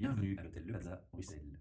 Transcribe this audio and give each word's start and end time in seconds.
Bienvenue 0.00 0.36
à 0.38 0.44
l'hôtel 0.44 0.62
Le 0.64 0.72
Plaza, 0.74 1.02
Bruxelles. 1.12 1.58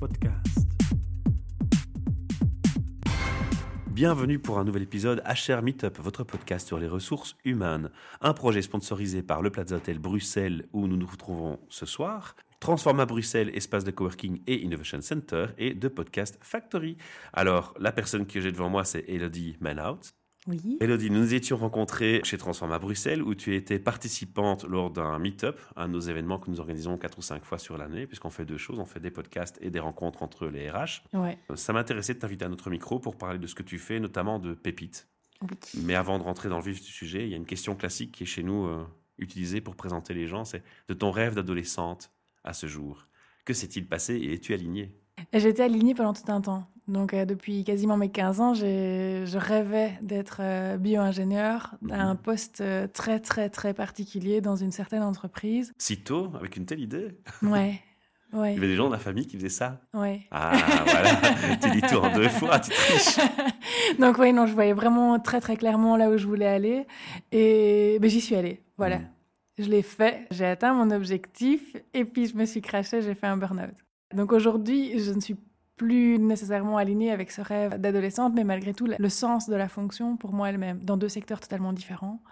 Podcast. 0.00 0.68
Bienvenue 3.86 4.40
pour 4.40 4.58
un 4.58 4.64
nouvel 4.64 4.82
épisode 4.82 5.22
HR 5.24 5.62
Meetup, 5.62 5.96
votre 6.00 6.24
podcast 6.24 6.66
sur 6.66 6.80
les 6.80 6.88
ressources 6.88 7.36
humaines. 7.44 7.90
Un 8.20 8.34
projet 8.34 8.62
sponsorisé 8.62 9.22
par 9.22 9.42
le 9.42 9.50
Plaza 9.50 9.76
Hotel 9.76 10.00
Bruxelles 10.00 10.66
où 10.72 10.88
nous 10.88 10.96
nous 10.96 11.06
retrouvons 11.06 11.60
ce 11.68 11.86
soir. 11.86 12.34
Transforma 12.58 13.06
Bruxelles, 13.06 13.52
espace 13.54 13.84
de 13.84 13.92
coworking 13.92 14.42
et 14.48 14.60
innovation 14.60 15.00
center 15.00 15.46
et 15.56 15.74
de 15.74 15.86
podcast 15.86 16.36
Factory. 16.42 16.96
Alors, 17.32 17.74
la 17.78 17.92
personne 17.92 18.26
que 18.26 18.40
j'ai 18.40 18.50
devant 18.50 18.70
moi, 18.70 18.82
c'est 18.82 19.04
Elodie 19.06 19.56
Manout. 19.60 20.00
Oui. 20.48 20.78
Elodie, 20.80 21.10
nous 21.10 21.20
nous 21.20 21.34
étions 21.34 21.56
rencontrés 21.56 22.20
chez 22.24 22.36
Transforma 22.36 22.78
Bruxelles 22.78 23.22
où 23.22 23.34
tu 23.34 23.54
étais 23.54 23.78
participante 23.78 24.64
lors 24.64 24.90
d'un 24.90 25.18
meet-up, 25.18 25.60
un 25.76 25.86
de 25.86 25.92
nos 25.92 26.00
événements 26.00 26.38
que 26.38 26.50
nous 26.50 26.58
organisons 26.58 26.98
quatre 26.98 27.18
ou 27.18 27.22
cinq 27.22 27.44
fois 27.44 27.58
sur 27.58 27.78
l'année, 27.78 28.06
puisqu'on 28.08 28.30
fait 28.30 28.44
deux 28.44 28.56
choses, 28.56 28.80
on 28.80 28.84
fait 28.84 28.98
des 28.98 29.12
podcasts 29.12 29.56
et 29.60 29.70
des 29.70 29.78
rencontres 29.78 30.22
entre 30.22 30.48
les 30.48 30.68
RH. 30.68 31.04
Ouais. 31.12 31.38
Ça 31.54 31.72
m'intéressait 31.72 32.14
de 32.14 32.18
t'inviter 32.18 32.44
à 32.44 32.48
notre 32.48 32.70
micro 32.70 32.98
pour 32.98 33.16
parler 33.16 33.38
de 33.38 33.46
ce 33.46 33.54
que 33.54 33.62
tu 33.62 33.78
fais, 33.78 34.00
notamment 34.00 34.40
de 34.40 34.54
pépites. 34.54 35.08
Oui. 35.42 35.56
Mais 35.84 35.94
avant 35.94 36.18
de 36.18 36.24
rentrer 36.24 36.48
dans 36.48 36.58
le 36.58 36.64
vif 36.64 36.82
du 36.82 36.90
sujet, 36.90 37.24
il 37.24 37.28
y 37.30 37.34
a 37.34 37.36
une 37.36 37.46
question 37.46 37.76
classique 37.76 38.12
qui 38.12 38.24
est 38.24 38.26
chez 38.26 38.42
nous 38.42 38.66
euh, 38.66 38.84
utilisée 39.18 39.60
pour 39.60 39.76
présenter 39.76 40.12
les 40.12 40.26
gens, 40.26 40.44
c'est 40.44 40.62
de 40.88 40.94
ton 40.94 41.12
rêve 41.12 41.34
d'adolescente 41.34 42.10
à 42.42 42.52
ce 42.52 42.66
jour. 42.66 43.06
Que 43.44 43.54
s'est-il 43.54 43.88
passé 43.88 44.14
et 44.14 44.34
es-tu 44.34 44.54
aligné? 44.54 45.01
J'étais 45.32 45.62
alignée 45.62 45.94
pendant 45.94 46.12
tout 46.12 46.30
un 46.30 46.40
temps. 46.40 46.64
Donc, 46.88 47.14
euh, 47.14 47.24
depuis 47.24 47.62
quasiment 47.64 47.96
mes 47.96 48.10
15 48.10 48.40
ans, 48.40 48.54
je 48.54 49.36
rêvais 49.38 49.92
d'être 50.02 50.38
euh, 50.40 50.76
bio-ingénieur 50.76 51.74
à 51.90 52.02
un 52.02 52.16
poste 52.16 52.60
euh, 52.60 52.86
très, 52.88 53.20
très, 53.20 53.48
très 53.50 53.72
particulier 53.72 54.40
dans 54.40 54.56
une 54.56 54.72
certaine 54.72 55.02
entreprise. 55.02 55.72
Si 55.78 55.98
tôt, 56.02 56.30
avec 56.34 56.56
une 56.56 56.66
telle 56.66 56.80
idée 56.80 57.16
Ouais. 57.42 57.80
Il 58.34 58.38
y 58.38 58.40
Ouais. 58.40 58.56
avait 58.56 58.66
des 58.66 58.76
gens 58.76 58.86
de 58.86 58.92
la 58.94 58.98
famille 58.98 59.26
qui 59.26 59.36
faisaient 59.36 59.50
ça. 59.50 59.82
Ouais. 59.92 60.22
Ah, 60.30 60.52
voilà, 60.86 61.56
tu 61.62 61.70
dis 61.70 61.82
tout 61.82 61.96
en 61.96 62.14
deux 62.14 62.30
fois, 62.30 62.58
tu 62.58 62.70
triches. 62.70 63.18
Donc, 64.00 64.16
oui, 64.18 64.32
non, 64.32 64.46
je 64.46 64.54
voyais 64.54 64.72
vraiment 64.72 65.20
très, 65.20 65.38
très 65.38 65.54
clairement 65.56 65.98
là 65.98 66.08
où 66.08 66.16
je 66.16 66.26
voulais 66.26 66.46
aller. 66.46 66.86
Et 67.30 67.98
ben, 68.00 68.08
j'y 68.10 68.22
suis 68.22 68.34
allée. 68.34 68.62
Voilà. 68.78 68.98
Mm. 69.00 69.08
Je 69.58 69.64
l'ai 69.68 69.82
fait, 69.82 70.26
j'ai 70.30 70.46
atteint 70.46 70.72
mon 70.72 70.90
objectif 70.90 71.76
et 71.92 72.06
puis 72.06 72.26
je 72.26 72.34
me 72.34 72.46
suis 72.46 72.62
crashée, 72.62 73.02
j'ai 73.02 73.14
fait 73.14 73.26
un 73.26 73.36
burn-out. 73.36 73.74
Donc 74.14 74.32
aujourd'hui, 74.32 74.98
je 74.98 75.12
ne 75.12 75.20
suis 75.20 75.36
plus 75.76 76.18
nécessairement 76.18 76.76
alignée 76.76 77.10
avec 77.10 77.30
ce 77.30 77.40
rêve 77.40 77.80
d'adolescente, 77.80 78.34
mais 78.34 78.44
malgré 78.44 78.72
tout, 78.74 78.86
le 78.86 79.08
sens 79.08 79.48
de 79.48 79.56
la 79.56 79.68
fonction 79.68 80.16
pour 80.16 80.32
moi 80.32 80.50
elle-même, 80.50 80.82
dans 80.84 80.96
deux 80.96 81.08
secteurs 81.08 81.40
totalement 81.40 81.72
différents. 81.72 82.22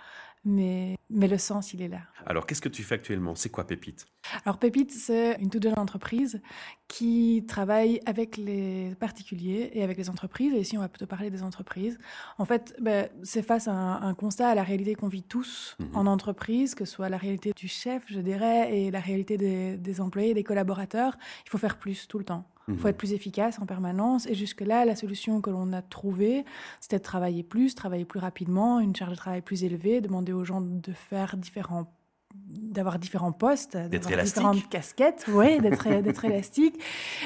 Mais, 0.45 0.97
mais 1.11 1.29
le 1.29 1.37
sens, 1.37 1.75
il 1.75 1.83
est 1.83 1.89
là. 1.89 2.01
Alors, 2.25 2.47
qu'est-ce 2.47 2.63
que 2.63 2.71
tu 2.71 2.83
fais 2.83 2.95
actuellement? 2.95 3.35
C'est 3.35 3.51
quoi 3.51 3.67
Pépite? 3.67 4.07
Alors 4.45 4.59
Pépite, 4.59 4.91
c'est 4.93 5.37
une 5.41 5.51
toute 5.51 5.63
jeune 5.63 5.79
entreprise 5.79 6.41
qui 6.89 7.45
travaille 7.49 8.01
avec 8.07 8.37
les 8.37 8.95
particuliers 9.01 9.71
et 9.75 9.83
avec 9.83 9.97
les 9.99 10.09
entreprises. 10.11 10.53
Et 10.55 10.61
ici, 10.61 10.77
on 10.77 10.81
va 10.81 10.89
plutôt 10.89 11.07
parler 11.07 11.31
des 11.31 11.43
entreprises. 11.43 11.99
En 12.39 12.45
fait, 12.45 12.75
ben, 12.81 13.09
c'est 13.23 13.43
face 13.43 13.67
à 13.69 13.73
un, 13.73 14.03
un 14.03 14.15
constat, 14.15 14.49
à 14.49 14.55
la 14.55 14.63
réalité 14.63 14.95
qu'on 14.95 15.09
vit 15.09 15.23
tous 15.23 15.77
Mhm. 15.81 15.89
en 15.97 16.07
entreprise, 16.07 16.75
que 16.75 16.85
ce 16.85 16.93
soit 16.95 17.09
la 17.09 17.17
réalité 17.17 17.53
du 17.57 17.69
chef, 17.69 18.03
je 18.07 18.21
dirais, 18.21 18.77
et 18.77 18.91
la 18.91 19.01
réalité 19.01 19.37
des, 19.37 19.77
des 19.77 20.01
employés, 20.01 20.35
des 20.35 20.45
collaborateurs. 20.45 21.17
Il 21.47 21.51
faut 21.51 21.59
faire 21.59 21.79
plus 21.79 22.07
tout 22.07 22.19
le 22.19 22.25
temps. 22.25 22.45
Il 22.69 22.75
faut 22.77 22.83
Mhm. 22.83 22.91
être 22.91 22.99
plus 22.99 23.13
efficace 23.15 23.59
en 23.59 23.67
permanence. 23.67 24.27
Et 24.27 24.35
jusque-là, 24.35 24.85
la 24.85 24.95
solution 24.97 25.41
que 25.41 25.51
l'on 25.51 25.73
a 25.73 25.83
trouvée, 25.83 26.45
c'était 26.81 26.99
de 26.99 27.03
travailler 27.03 27.43
plus, 27.43 27.75
travailler 27.75 28.05
plus 28.05 28.21
rapidement, 28.21 28.79
une 28.81 28.95
charge 28.95 29.11
de 29.13 29.17
travail 29.17 29.41
plus 29.43 29.65
élevée, 29.65 30.01
demander 30.01 30.33
aux 30.33 30.45
gens 30.45 30.61
de 30.61 30.93
faire 30.93 31.37
différents 31.37 31.93
d'avoir 32.35 32.99
différents 32.99 33.33
postes, 33.33 33.77
d'avoir 33.77 34.23
différentes 34.23 34.69
casquettes, 34.69 35.27
oui, 35.29 35.61
d'être 35.61 36.25
élastique. 36.25 36.81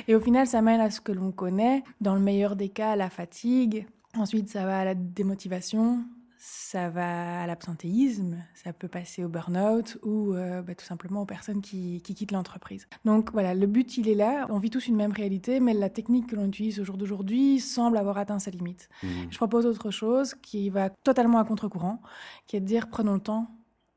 Et 0.09 0.15
au 0.15 0.20
final, 0.20 0.47
ça 0.47 0.62
mène 0.62 0.81
à 0.81 0.91
ce 0.91 1.00
que 1.00 1.12
l'on 1.12 1.32
connaît. 1.32 1.84
Dans 2.00 2.15
le 2.15 2.20
meilleur 2.20 2.56
des 2.56 2.69
cas, 2.69 2.97
la 2.97 3.10
fatigue. 3.10 3.87
Ensuite, 4.16 4.48
ça 4.48 4.64
va 4.64 4.81
à 4.81 4.84
la 4.84 4.94
démotivation. 4.94 6.04
Ça 6.47 6.91
va 6.91 7.41
à 7.41 7.47
l'absentéisme, 7.47 8.37
ça 8.53 8.75
peut 8.75 8.88
passer 8.88 9.25
au 9.25 9.28
burn-out 9.28 9.97
ou 10.03 10.34
euh, 10.34 10.60
bah, 10.60 10.75
tout 10.75 10.84
simplement 10.84 11.22
aux 11.22 11.26
personnes 11.26 11.62
qui, 11.62 12.03
qui 12.03 12.14
quittent 12.14 12.32
l'entreprise. 12.32 12.87
Donc 13.06 13.32
voilà, 13.32 13.54
le 13.54 13.66
but 13.66 13.97
il 13.97 14.10
est 14.10 14.14
là. 14.14 14.47
On 14.50 14.59
vit 14.59 14.69
tous 14.69 14.87
une 14.87 14.97
même 14.97 15.12
réalité, 15.12 15.59
mais 15.59 15.72
la 15.72 15.88
technique 15.88 16.26
que 16.26 16.37
l'on 16.37 16.44
utilise 16.44 16.81
au 16.81 16.84
jour 16.84 16.98
d'aujourd'hui 16.98 17.60
semble 17.60 17.97
avoir 17.97 18.19
atteint 18.19 18.38
ses 18.38 18.50
limites. 18.50 18.91
Mhm. 19.03 19.28
Je 19.31 19.37
propose 19.38 19.64
autre 19.64 19.91
chose 19.91 20.34
qui 20.34 20.69
va 20.69 20.91
totalement 20.91 21.38
à 21.38 21.44
contre-courant, 21.44 22.03
qui 22.47 22.56
est 22.56 22.60
de 22.60 22.66
dire 22.66 22.88
prenons 22.91 23.14
le 23.14 23.20
temps 23.20 23.48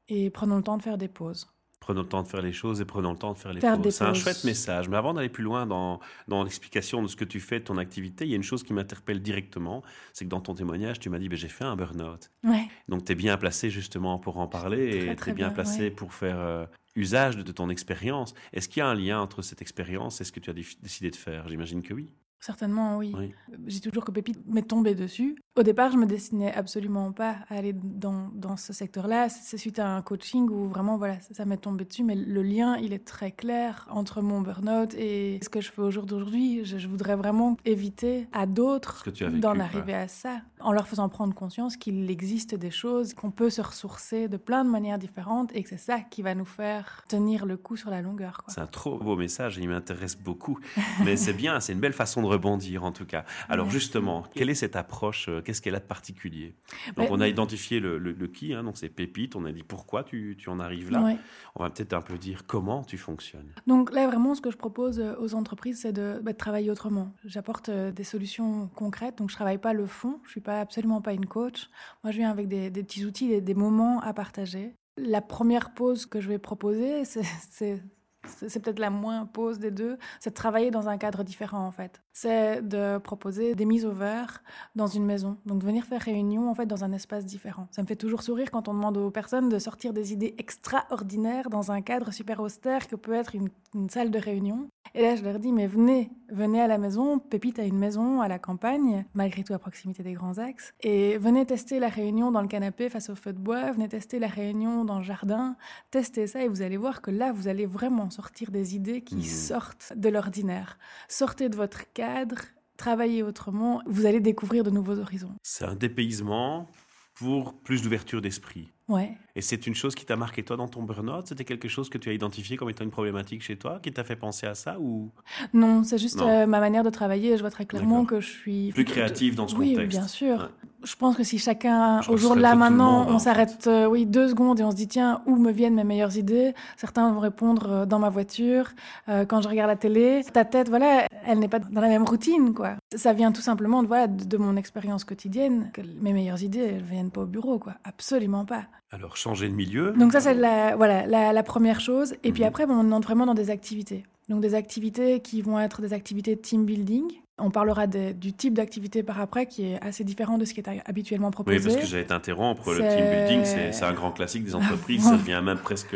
et 0.08 0.30
prenons 0.30 0.58
le 0.58 0.64
temps 0.64 0.78
de 0.78 0.84
faire 0.84 0.98
des 0.98 1.08
pauses. 1.08 1.48
Prenons 1.80 2.02
le 2.02 2.08
temps 2.08 2.24
de 2.24 2.28
faire 2.28 2.42
les 2.42 2.52
choses 2.54 2.82
et 2.82 2.86
prenons 2.86 3.12
le 3.12 3.18
temps 3.18 3.34
de 3.34 3.38
faire 3.38 3.54
les 3.54 3.62
Faire 3.62 3.80
pauses. 3.80 3.94
C'est 3.96 4.04
un 4.04 4.14
chouette 4.14 4.44
message. 4.44 4.90
Mais 4.90 4.98
avant 4.98 5.14
d'aller 5.14 5.30
plus 5.30 5.44
loin 5.44 5.66
dans, 5.68 6.00
dans 6.28 6.44
l'explication 6.44 7.02
de 7.04 7.08
ce 7.08 7.16
que 7.16 7.24
tu 7.24 7.40
fais, 7.40 7.60
de 7.60 7.66
ton 7.66 7.78
activité, 7.78 8.26
il 8.26 8.32
y 8.32 8.34
a 8.34 8.36
une 8.36 8.44
chose 8.44 8.64
qui 8.64 8.74
m'interpelle 8.74 9.22
directement. 9.22 9.84
C'est 10.12 10.26
que 10.26 10.30
dans 10.30 10.42
ton 10.42 10.54
témoignage, 10.56 11.00
tu 11.00 11.10
m'as 11.10 11.20
dit 11.20 11.30
j'ai 11.32 11.48
fait 11.48 11.64
un 11.64 11.76
burn-out. 11.76 12.32
Ouais. 12.44 12.68
Donc 12.90 13.06
tu 13.06 13.12
es 13.12 13.16
bien 13.16 13.38
placé 13.38 13.70
justement 13.70 14.18
pour 14.18 14.38
en 14.38 14.48
parler 14.48 14.90
Très, 14.90 14.98
et 14.98 15.10
tu 15.12 15.16
très 15.16 15.32
es 15.32 15.34
bien, 15.36 15.48
bien, 15.48 15.54
placé 15.54 15.80
ouais. 15.84 15.92
pour 15.92 16.14
faire 16.14 16.40
euh, 16.40 16.66
usage 16.96 17.38
de, 17.38 17.44
de 17.44 17.52
ton 17.52 17.70
expérience. 17.70 18.34
Est-ce 18.54 18.68
qu'il 18.68 18.80
y 18.80 18.84
a 18.84 18.88
un 18.88 18.96
lien 18.96 19.22
entre 19.22 19.42
cette 19.44 19.62
expérience 19.62 20.20
et 20.20 20.24
ce 20.24 20.32
que 20.32 20.40
tu 20.40 20.50
as 20.50 20.54
dé- 20.54 20.66
décidé 20.82 21.12
de 21.12 21.16
faire? 21.16 21.48
J'imagine 21.48 21.84
que 21.84 21.94
oui. 21.94 22.10
Certainement, 22.40 22.98
oui. 22.98 23.14
Oui. 23.18 23.34
J'ai 23.66 23.80
toujours 23.80 24.06
que 24.06 24.12
Pépite 24.12 24.40
m'est 24.48 24.62
tombée 24.62 24.96
dessus. 24.96 25.36
Au 25.56 25.64
départ, 25.64 25.92
je 25.92 25.98
me 25.98 26.06
destinais 26.06 26.54
absolument 26.54 27.12
pas 27.12 27.38
à 27.50 27.56
aller 27.56 27.74
dans, 27.74 28.30
dans 28.34 28.58
ce 28.58 28.74
secteur-là. 28.74 29.28
C'est 29.30 29.58
suite 29.58 29.80
à 29.80 29.96
un 29.96 30.02
coaching 30.02 30.48
où 30.50 30.68
vraiment, 30.68 30.98
voilà, 30.98 31.20
ça, 31.22 31.34
ça 31.34 31.46
m'est 31.46 31.58
tombé 31.58 31.86
dessus. 31.86 32.04
Mais 32.04 32.16
le 32.16 32.44
lien, 32.44 32.78
il 32.78 32.94
est 32.94 33.06
très 33.06 33.32
clair 33.32 33.88
entre 33.90 34.22
mon 34.22 34.42
burn-out 34.42 34.94
et 34.94 35.40
ce 35.42 35.50
que 35.50 35.62
je 35.62 35.72
fais 35.72 35.82
au 35.82 35.90
jour 35.90 36.06
d'aujourd'hui. 36.06 36.64
Je, 36.64 36.78
je 36.78 36.88
voudrais 36.88 37.16
vraiment 37.16 37.58
éviter 37.66 38.28
à 38.32 38.46
d'autres 38.46 39.04
d'en 39.40 39.60
arriver 39.60 39.96
à 39.96 40.08
ça, 40.08 40.42
en 40.60 40.72
leur 40.72 40.88
faisant 40.88 41.10
prendre 41.10 41.34
conscience 41.34 41.76
qu'il 41.76 42.10
existe 42.10 42.54
des 42.54 42.72
choses, 42.72 43.14
qu'on 43.14 43.32
peut 43.32 43.50
se 43.50 43.62
ressourcer 43.62 44.28
de 44.28 44.38
plein 44.38 44.64
de 44.64 44.70
manières 44.70 45.00
différentes 45.00 45.56
et 45.56 45.64
que 45.64 45.70
c'est 45.70 45.78
ça 45.78 46.00
qui 46.02 46.22
va 46.22 46.36
nous 46.36 46.46
faire 46.46 47.04
tenir 47.08 47.46
le 47.46 47.58
coup 47.58 47.76
sur 47.76 47.90
la 47.90 48.02
longueur. 48.02 48.44
C'est 48.48 48.62
un 48.62 48.68
trop 48.68 48.98
beau 48.98 49.16
message 49.16 49.58
et 49.58 49.62
il 49.62 49.70
m'intéresse 49.70 50.16
beaucoup. 50.16 50.60
Mais 51.04 51.18
c'est 51.18 51.34
bien, 51.34 51.60
c'est 51.60 51.74
une 51.74 51.80
belle 51.80 51.94
façon 51.94 52.22
de 52.22 52.27
rebondir 52.28 52.84
en 52.84 52.92
tout 52.92 53.06
cas. 53.06 53.26
Alors 53.50 53.70
justement, 53.70 54.24
quelle 54.36 54.50
est 54.50 54.56
cette 54.56 54.76
approche 54.76 55.28
euh, 55.30 55.42
Qu'est-ce 55.42 55.62
qu'elle 55.62 55.76
a 55.76 55.80
de 55.80 55.86
particulier? 55.86 56.56
Donc 56.96 57.06
Ouais. 57.06 57.08
on 57.12 57.20
a 57.22 57.28
identifié 57.28 57.80
le, 57.80 57.98
le, 57.98 58.12
le 58.12 58.28
qui, 58.28 58.54
hein, 58.54 58.64
donc 58.64 58.78
c'est 58.78 58.90
Pépite, 58.90 59.36
on 59.36 59.46
a 59.46 59.52
dit 59.52 59.64
pourquoi 59.64 60.04
tu, 60.04 60.36
tu 60.38 60.50
en 60.50 60.60
arrives 60.60 60.92
là? 60.92 61.04
Ouais. 61.04 61.18
On 61.56 61.64
va 61.64 61.70
peut-être 61.70 61.94
un 61.94 62.02
peu 62.02 62.18
dire 62.18 62.46
comment 62.46 62.84
tu 62.84 62.98
fonctionnes. 62.98 63.52
Donc 63.66 63.94
là, 63.94 64.06
vraiment, 64.08 64.36
ce 64.36 64.42
que 64.42 64.52
je 64.52 64.58
propose 64.58 65.00
euh, 65.00 65.16
aux 65.20 65.34
entreprises, 65.36 65.82
c'est 65.82 65.94
de, 65.94 66.20
bah, 66.22 66.34
de 66.34 66.38
travailler 66.38 66.70
autrement. 66.70 67.14
J'apporte 67.26 67.70
euh, 67.70 67.92
des 67.92 68.04
solutions 68.04 68.68
concrètes, 68.76 69.18
donc 69.18 69.30
je 69.30 69.36
travaille 69.36 69.58
pas 69.58 69.74
le 69.74 69.86
fond, 69.88 70.20
je 70.26 70.32
suis 70.32 70.42
pas 70.42 70.60
absolument 70.62 71.02
pas 71.02 71.14
une 71.14 71.26
coach. 71.26 71.70
Moi, 72.04 72.12
je 72.12 72.18
viens 72.18 72.30
avec 72.32 72.48
des, 72.48 72.70
des 72.70 72.84
petits 72.84 73.06
outils, 73.06 73.28
des, 73.28 73.42
des 73.42 73.54
moments 73.56 74.00
à 74.02 74.14
partager. 74.14 74.74
La 74.98 75.22
première 75.22 75.74
pause 75.74 76.06
que 76.06 76.20
je 76.22 76.28
vais 76.28 76.40
proposer, 76.40 77.06
c'est- 77.06 77.84
c'est 78.26 78.60
peut-être 78.62 78.80
la 78.80 78.90
moins 78.90 79.26
pause 79.26 79.60
des 79.60 79.72
deux, 79.72 79.98
c'est 80.20 80.32
de 80.32 80.36
travailler 80.36 80.72
dans 80.72 80.90
un 80.90 80.98
cadre 80.98 81.24
différent 81.24 81.66
en 81.66 81.72
fait. 81.72 82.02
C'est 82.14 82.68
de 82.68 82.98
proposer 82.98 83.54
des 83.54 83.66
mises 83.66 83.86
au 83.86 83.92
vert 83.92 84.42
dans 84.76 84.88
une 84.88 85.06
maison, 85.06 85.38
donc 85.46 85.64
venir 85.64 85.86
faire 85.86 86.02
réunion 86.02 86.50
en 86.50 86.56
fait 86.56 86.66
dans 86.66 86.84
un 86.84 86.92
espace 86.92 87.26
différent. 87.26 87.68
Ça 87.72 87.82
me 87.82 87.88
fait 87.88 87.96
toujours 87.96 88.24
sourire 88.24 88.52
quand 88.52 88.68
on 88.68 88.74
demande 88.74 88.98
aux 88.98 89.12
personnes 89.12 89.50
de 89.50 89.60
sortir 89.60 89.94
des 89.94 90.14
idées 90.14 90.36
extraordinaires 90.38 91.50
dans 91.50 91.72
un 91.72 91.82
cadre 91.82 92.12
super 92.12 92.40
austère 92.40 92.88
que 92.88 92.96
peut 92.96 93.14
être 93.14 93.36
une, 93.36 93.50
une 93.76 93.90
salle 93.90 94.12
de 94.12 94.20
réunion. 94.20 94.68
Et 94.96 95.02
là 95.02 95.16
je 95.16 95.24
leur 95.24 95.40
dis 95.40 95.52
mais 95.52 95.68
venez, 95.68 96.10
venez 96.30 96.62
à 96.62 96.68
la 96.68 96.78
maison, 96.78 97.20
Pépite 97.20 97.60
a 97.60 97.64
une 97.64 97.78
maison 97.78 98.22
à 98.22 98.28
la 98.28 98.40
campagne, 98.40 99.06
malgré 99.14 99.44
tout 99.44 99.54
à 99.54 99.60
proximité 99.60 100.02
des 100.02 100.14
grands 100.14 100.38
axes, 100.38 100.74
et 100.82 101.18
venez 101.18 101.46
tester 101.46 101.80
la 101.80 101.90
réunion 101.90 102.32
dans 102.32 102.42
le 102.42 102.48
canapé 102.48 102.90
face 102.90 103.10
au 103.10 103.16
feu 103.16 103.34
de 103.34 103.40
bois, 103.40 103.72
venez 103.72 103.88
tester 103.88 104.20
la 104.20 104.28
réunion 104.28 104.86
dans 104.86 104.98
le 104.98 105.04
jardin, 105.04 105.56
testez 105.92 106.28
ça 106.28 106.44
et 106.44 106.48
vous 106.48 106.62
allez 106.62 106.78
voir 106.78 107.02
que 107.02 107.12
là, 107.12 107.32
vous 107.32 107.48
allez 107.48 107.66
vraiment 107.66 108.07
sortir 108.10 108.52
des 108.52 108.76
idées 108.76 109.02
qui 109.02 109.16
Mhm. 109.18 109.24
sortent 109.24 109.94
de 109.96 110.10
l'ordinaire. 110.10 110.78
Sortez 111.08 111.50
de 111.50 111.56
votre 111.56 111.92
cadre, 111.94 112.38
travaillez 112.78 113.24
autrement, 113.24 113.82
vous 113.88 114.06
allez 114.06 114.20
découvrir 114.20 114.64
de 114.64 114.70
nouveaux 114.70 115.00
horizons. 115.00 115.34
C'est 115.44 115.66
un 115.66 115.76
dépaysement 115.76 116.68
pour 117.16 117.56
plus 117.56 117.82
d'ouverture 117.82 118.22
d'esprit. 118.22 118.72
Ouais. 118.88 119.18
Et 119.36 119.42
c'est 119.42 119.66
une 119.66 119.74
chose 119.74 119.96
qui 119.96 120.06
t'a 120.06 120.16
marqué 120.16 120.44
toi 120.44 120.56
dans 120.56 120.68
ton 120.68 120.84
burn-out? 120.84 121.26
C'était 121.28 121.44
quelque 121.44 121.68
chose 121.68 121.90
que 121.90 121.98
tu 121.98 122.10
as 122.10 122.14
identifié 122.14 122.56
comme 122.58 122.70
étant 122.70 122.84
une 122.84 122.92
problématique 122.92 123.42
chez 123.42 123.58
toi, 123.58 123.80
qui 123.82 123.92
t'a 123.92 124.04
fait 124.04 124.16
penser 124.16 124.46
à 124.46 124.54
ça 124.54 124.80
ou? 124.80 125.12
Non, 125.52 125.84
c'est 125.84 125.98
juste 125.98 126.22
euh, 126.22 126.46
ma 126.46 126.60
manière 126.60 126.84
de 126.84 126.92
travailler. 126.92 127.36
Je 127.36 127.42
vois 127.42 127.50
très 127.50 127.66
clairement 127.66 128.06
que 128.06 128.22
je 128.22 128.30
suis 128.30 128.72
plus 128.72 128.86
créative 128.86 129.34
dans 129.36 129.48
ce 129.48 129.56
oui, 129.56 129.74
contexte 129.74 129.98
bien 129.98 130.08
sûr. 130.08 130.38
Ouais. 130.38 130.70
Je 130.88 130.96
pense 130.96 131.18
que 131.18 131.24
si 131.24 131.38
chacun, 131.38 132.02
Je 132.02 132.12
au 132.12 132.18
jour 132.18 132.36
de 132.36 132.42
là 132.42 132.56
maintenant, 132.56 133.04
monde, 133.04 133.08
on 133.16 133.20
s'arrête 133.20 133.68
euh, 133.68 133.86
oui, 133.88 134.06
deux 134.06 134.30
secondes 134.30 134.60
et 134.60 134.64
on 134.64 134.72
se 134.72 134.76
dit 134.76 134.88
tiens, 134.88 135.22
où 135.26 135.36
me 135.36 135.52
viennent 135.52 135.76
mes 135.76 135.84
meilleures 135.84 136.18
idées? 136.18 136.54
Certains 136.78 137.12
vont 137.12 137.20
répondre 137.20 137.70
euh, 137.70 137.86
dans 137.86 138.00
ma 138.00 138.10
voiture, 138.10 138.70
euh, 139.10 139.26
quand 139.26 139.42
je 139.42 139.50
regarde 139.50 139.70
la 139.70 139.76
télé. 139.76 140.22
Ta 140.32 140.46
tête, 140.46 140.70
voilà, 140.70 141.06
elle 141.26 141.40
n'est 141.40 141.50
pas 141.50 141.60
dans 141.60 141.82
la 141.82 141.90
même 141.90 142.04
routine, 142.06 142.54
quoi. 142.54 142.76
Ça 142.96 143.12
vient 143.14 143.32
tout 143.32 143.42
simplement 143.42 143.84
de, 143.84 143.88
voilà, 143.88 144.08
de, 144.08 144.24
de 144.24 144.38
mon 144.38 144.56
expérience 144.56 145.04
quotidienne, 145.04 145.70
que 145.74 145.82
mes 146.02 146.14
meilleures 146.14 146.42
idées, 146.44 146.76
elles 146.76 146.84
viennent 146.84 147.12
pas 147.12 147.22
au 147.22 147.26
bureau, 147.26 147.60
quoi. 147.60 147.74
Absolument 147.84 148.46
pas. 148.46 148.64
Alors, 148.92 149.18
changer 149.18 149.50
de 149.50 149.54
milieu. 149.54 149.92
Donc 149.92 150.14
ça, 150.14 150.22
c'est 150.22 150.34
la, 150.34 150.76
voilà, 150.78 151.06
la, 151.06 151.34
la 151.34 151.44
première 151.44 151.82
chose. 151.82 152.14
Et 152.24 152.32
puis 152.32 152.44
Mhm. 152.44 152.48
après, 152.48 152.66
bon, 152.66 152.76
on 152.76 152.92
entre 152.94 153.08
vraiment 153.10 153.26
dans 153.26 153.34
des 153.34 153.50
activités. 153.50 154.04
Donc 154.30 154.42
des 154.42 154.56
activités 154.56 155.20
qui 155.22 155.42
vont 155.42 155.60
être 155.60 155.82
des 155.82 155.92
activités 155.94 156.36
de 156.36 156.42
team 156.42 156.66
building. 156.66 157.04
On 157.40 157.52
parlera 157.52 157.88
du 157.88 158.34
type 158.34 158.54
d'activité 158.54 159.04
par 159.04 159.20
après 159.20 159.46
qui 159.46 159.66
est 159.66 159.80
assez 159.84 160.04
différent 160.04 160.38
de 160.38 160.46
ce 160.46 160.54
qui 160.54 160.60
est 160.60 160.70
habituellement 160.86 161.32
proposé. 161.32 161.58
Oui, 161.58 161.64
parce 161.64 161.76
que 161.78 161.86
j'allais 161.86 162.06
t'interrompre. 162.06 162.74
Le 162.74 162.80
team 162.80 163.44
building, 163.44 163.72
c'est 163.72 163.86
un 163.86 163.94
grand 163.94 164.12
classique 164.12 164.44
des 164.44 164.56
entreprises. 164.56 165.06
Ouais. 165.06 165.12
Ça 165.12 165.18
devient 165.18 165.42
même 165.44 165.60
presque 165.60 165.96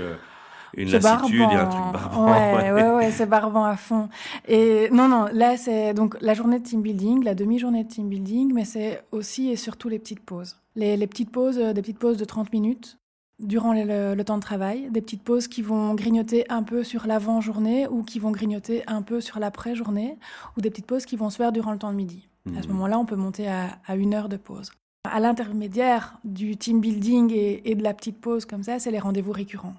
une 0.75 0.89
lassitude 0.89 1.41
et 1.41 1.55
un 1.55 1.65
truc 1.65 1.83
barbant. 1.91 2.31
Ouais, 2.31 2.71
ouais, 2.71 2.89
ouais, 2.91 3.11
c'est 3.11 3.25
barbant 3.25 3.65
à 3.65 3.75
fond. 3.75 4.09
Et 4.47 4.89
non, 4.91 5.07
non, 5.07 5.25
là, 5.33 5.57
c'est 5.57 5.93
donc 5.93 6.17
la 6.21 6.33
journée 6.33 6.59
de 6.59 6.63
team 6.63 6.81
building, 6.81 7.23
la 7.23 7.35
demi-journée 7.35 7.83
de 7.83 7.89
team 7.89 8.07
building, 8.07 8.53
mais 8.53 8.65
c'est 8.65 9.03
aussi 9.11 9.49
et 9.49 9.55
surtout 9.55 9.89
les 9.89 9.99
petites 9.99 10.21
pauses. 10.21 10.57
Les, 10.75 10.95
les 10.95 11.07
petites 11.07 11.31
pauses, 11.31 11.57
euh, 11.57 11.73
des 11.73 11.81
petites 11.81 11.99
pauses 11.99 12.17
de 12.17 12.25
30 12.25 12.53
minutes 12.53 12.97
durant 13.41 13.73
le, 13.73 14.15
le 14.15 14.23
temps 14.23 14.37
de 14.37 14.41
travail, 14.41 14.89
des 14.91 15.01
petites 15.01 15.23
pauses 15.23 15.47
qui 15.47 15.61
vont 15.61 15.93
grignoter 15.93 16.45
un 16.49 16.63
peu 16.63 16.83
sur 16.83 17.07
l'avant-journée 17.07 17.87
ou 17.87 18.03
qui 18.03 18.19
vont 18.19 18.31
grignoter 18.31 18.83
un 18.87 19.01
peu 19.01 19.21
sur 19.21 19.39
l'après-journée, 19.39 20.17
ou 20.57 20.61
des 20.61 20.69
petites 20.69 20.85
pauses 20.87 21.05
qui 21.05 21.15
vont 21.17 21.29
se 21.29 21.37
faire 21.37 21.51
durant 21.51 21.71
le 21.71 21.77
temps 21.77 21.91
de 21.91 21.97
midi. 21.97 22.27
À 22.57 22.61
ce 22.61 22.67
Mhm. 22.67 22.73
moment-là, 22.73 22.99
on 22.99 23.05
peut 23.05 23.15
monter 23.15 23.47
à, 23.47 23.77
à 23.85 23.95
une 23.95 24.13
heure 24.13 24.29
de 24.29 24.37
pause. 24.37 24.71
À 25.09 25.19
l'intermédiaire 25.19 26.17
du 26.23 26.57
team 26.57 26.79
building 26.79 27.31
et, 27.33 27.69
et 27.71 27.75
de 27.75 27.83
la 27.83 27.93
petite 27.93 28.19
pause 28.21 28.45
comme 28.45 28.63
ça, 28.63 28.79
c'est 28.79 28.91
les 28.91 28.99
rendez-vous 28.99 29.31
récurrents. 29.31 29.73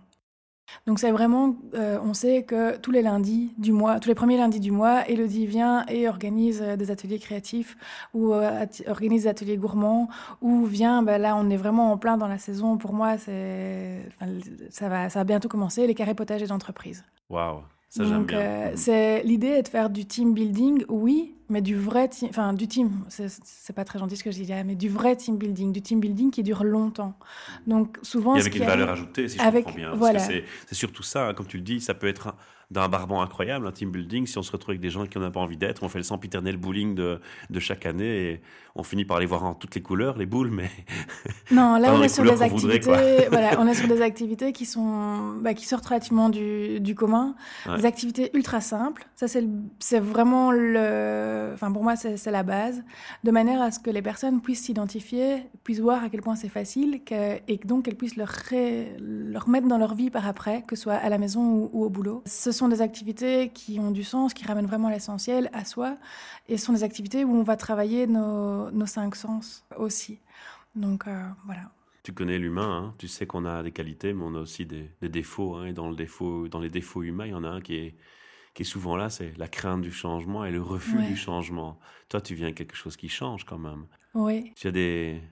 Donc 0.86 0.98
c'est 0.98 1.10
vraiment, 1.10 1.56
euh, 1.74 1.98
on 2.02 2.14
sait 2.14 2.42
que 2.42 2.76
tous 2.76 2.90
les 2.90 3.02
lundis 3.02 3.52
du 3.58 3.72
mois, 3.72 4.00
tous 4.00 4.08
les 4.08 4.14
premiers 4.14 4.36
lundis 4.36 4.60
du 4.60 4.70
mois, 4.70 5.08
Elodie 5.08 5.46
vient 5.46 5.84
et 5.86 6.08
organise 6.08 6.62
euh, 6.62 6.76
des 6.76 6.90
ateliers 6.90 7.18
créatifs 7.18 7.76
ou 8.14 8.32
euh, 8.32 8.66
organise 8.88 9.22
des 9.22 9.28
ateliers 9.28 9.56
gourmands 9.56 10.08
ou 10.40 10.64
vient, 10.64 11.02
ben 11.02 11.20
là 11.20 11.36
on 11.36 11.50
est 11.50 11.56
vraiment 11.56 11.92
en 11.92 11.98
plein 11.98 12.16
dans 12.16 12.28
la 12.28 12.38
saison. 12.38 12.76
Pour 12.76 12.92
moi, 12.92 13.18
c'est, 13.18 14.02
enfin, 14.08 14.32
ça 14.70 14.88
va, 14.88 15.08
ça 15.08 15.20
va 15.20 15.24
bientôt 15.24 15.48
commencer 15.48 15.86
les 15.86 15.94
carrés 15.94 16.14
potagers 16.14 16.46
d'entreprise. 16.46 17.04
Waouh, 17.30 17.62
ça 17.94 18.04
j'aime 18.04 18.24
bien. 18.24 18.38
euh, 18.38 18.72
c'est 18.74 19.22
l'idée 19.24 19.48
est 19.48 19.62
de 19.62 19.68
faire 19.68 19.90
du 19.90 20.04
team 20.06 20.32
building, 20.34 20.84
oui, 20.88 21.34
mais 21.48 21.60
du 21.60 21.76
vrai 21.76 22.08
team, 22.08 22.28
enfin 22.30 22.54
du 22.54 22.66
team, 22.66 22.90
c'est- 23.08 23.28
c'est 23.44 23.72
pas 23.74 23.84
très 23.84 23.98
gentil 23.98 24.16
ce 24.16 24.24
que 24.24 24.30
je 24.30 24.36
dis 24.38 24.46
là, 24.46 24.64
mais 24.64 24.74
du 24.74 24.88
vrai 24.88 25.14
team 25.16 25.36
building, 25.36 25.72
du 25.72 25.82
team 25.82 26.00
building 26.00 26.30
qui 26.30 26.42
dure 26.42 26.64
longtemps. 26.64 27.14
Donc 27.66 27.98
souvent, 28.02 28.34
Et 28.36 28.40
avec 28.40 28.54
une 28.56 28.64
valeur 28.64 28.88
arrive- 28.88 29.02
ajoutée, 29.04 29.28
si 29.28 29.38
je 29.38 29.42
avec- 29.42 29.64
comprends 29.66 29.78
bien. 29.78 29.96
Parce 29.96 30.12
que 30.26 30.32
c'est- 30.32 30.44
c'est 30.66 30.74
surtout 30.74 31.02
ça, 31.02 31.28
hein, 31.28 31.34
comme 31.34 31.46
tu 31.46 31.58
le 31.58 31.62
dis, 31.62 31.80
ça 31.80 31.92
peut 31.94 32.06
être 32.08 32.28
un- 32.28 32.34
d'un 32.70 32.88
barbant 32.88 33.20
incroyable, 33.20 33.66
un 33.66 33.72
team 33.72 33.90
building, 33.90 34.24
si 34.26 34.38
on 34.38 34.42
se 34.42 34.50
retrouve 34.50 34.70
avec 34.70 34.80
des 34.80 34.88
gens 34.88 35.04
qui 35.04 35.18
n'ont 35.18 35.30
pas 35.30 35.40
envie 35.40 35.58
d'être. 35.58 35.82
On 35.82 35.90
fait 35.90 35.98
le 35.98 36.04
sempiternel 36.04 36.56
bowling 36.56 36.94
de, 36.94 37.20
de 37.50 37.60
chaque 37.60 37.84
année 37.84 38.30
et 38.30 38.40
on 38.74 38.82
finit 38.82 39.04
par 39.04 39.20
les 39.20 39.26
voir 39.26 39.44
en 39.44 39.52
toutes 39.52 39.74
les 39.74 39.82
couleurs, 39.82 40.16
les 40.16 40.24
boules, 40.24 40.50
mais 40.50 40.70
Non, 41.50 41.76
là 41.76 41.92
on 41.94 42.02
est 42.02 42.08
sur 42.08 42.22
des 42.24 42.30
voudrait, 42.30 42.46
activités, 42.46 43.26
voilà, 43.30 43.60
on 43.60 43.66
est 43.66 43.74
sur 43.74 43.88
des 43.88 44.00
activités 44.00 44.52
qui 44.52 44.64
sont, 44.64 45.34
bah, 45.40 45.54
qui 45.54 45.66
sortent 45.66 45.86
relativement 45.86 46.28
du, 46.28 46.78
du 46.80 46.94
commun, 46.94 47.34
Ouais. 47.66 47.76
des 47.78 47.84
activités 47.84 48.30
ultra 48.34 48.60
simples. 48.60 49.06
Ça 49.16 49.28
c'est, 49.28 49.40
le- 49.42 49.48
c'est 49.78 49.98
vraiment 50.00 50.50
le, 50.52 51.50
enfin 51.54 51.70
pour 51.72 51.82
moi 51.82 51.96
c'est, 51.96 52.16
c'est 52.16 52.30
la 52.30 52.42
base, 52.42 52.82
de 53.24 53.30
manière 53.30 53.60
à 53.60 53.70
ce 53.70 53.78
que 53.80 53.90
les 53.90 54.02
personnes 54.02 54.40
puissent 54.40 54.62
s'identifier, 54.62 55.42
puissent 55.64 55.80
voir 55.80 56.04
à 56.04 56.08
quel 56.08 56.22
point 56.22 56.36
c'est 56.36 56.48
facile, 56.48 57.02
que- 57.04 57.38
et 57.48 57.58
donc 57.64 57.84
qu'elles 57.84 57.96
puissent 57.96 58.16
le, 58.16 58.24
ré- 58.24 58.96
le 59.00 59.36
remettre 59.38 59.66
dans 59.66 59.78
leur 59.78 59.94
vie 59.94 60.10
par 60.10 60.26
après, 60.28 60.62
que 60.66 60.76
ce 60.76 60.82
soit 60.84 60.94
à 60.94 61.08
la 61.08 61.18
maison 61.18 61.42
ou, 61.44 61.70
ou 61.72 61.84
au 61.84 61.90
boulot. 61.90 62.22
Ce 62.26 62.52
sont 62.52 62.68
des 62.68 62.82
activités 62.82 63.50
qui 63.52 63.78
ont 63.80 63.90
du 63.90 64.04
sens, 64.04 64.32
qui 64.32 64.44
ramènent 64.46 64.66
vraiment 64.66 64.88
l'essentiel 64.88 65.50
à 65.52 65.64
soi, 65.64 65.96
et 66.48 66.56
ce 66.56 66.66
sont 66.66 66.72
des 66.72 66.84
activités 66.84 67.24
où 67.24 67.34
on 67.34 67.42
va 67.42 67.56
travailler 67.56 68.06
nos, 68.06 68.70
nos 68.70 68.86
cinq 68.86 69.16
sens 69.16 69.64
aussi. 69.76 70.18
Donc 70.74 71.06
euh, 71.06 71.28
voilà. 71.44 71.70
tu 72.02 72.12
connais 72.12 72.38
l'humain, 72.38 72.86
hein. 72.90 72.94
tu 72.98 73.08
sais 73.08 73.26
qu'on 73.26 73.44
a 73.44 73.62
des 73.62 73.72
qualités, 73.72 74.12
mais 74.12 74.24
on 74.24 74.34
a 74.34 74.40
aussi 74.40 74.66
des, 74.66 74.90
des 75.00 75.08
défauts. 75.08 75.56
hein. 75.56 75.66
et 75.66 75.72
dans, 75.72 75.88
le 75.90 75.96
défaut, 75.96 76.48
dans 76.48 76.60
les 76.60 76.70
défauts 76.70 77.02
humains, 77.02 77.26
il 77.26 77.30
y 77.32 77.34
en 77.34 77.44
a 77.44 77.48
un 77.48 77.60
qui 77.60 77.76
est, 77.76 77.96
qui 78.54 78.62
est 78.62 78.66
souvent 78.66 78.96
là, 78.96 79.10
c'est 79.10 79.36
la 79.38 79.48
crainte 79.48 79.82
du 79.82 79.92
changement 79.92 80.44
et 80.44 80.50
le 80.50 80.62
refus 80.62 80.98
Ouais. 80.98 81.06
du 81.06 81.16
changement. 81.16 81.78
Toi, 82.08 82.20
tu 82.20 82.34
viens 82.34 82.52
quelque 82.52 82.76
chose 82.76 82.96
qui 82.96 83.08
change 83.08 83.44
quand 83.44 83.58
même. 83.58 83.86
Oui. 84.14 84.52
Tu 84.56 84.66
as 84.68 84.72
des, 84.72 85.22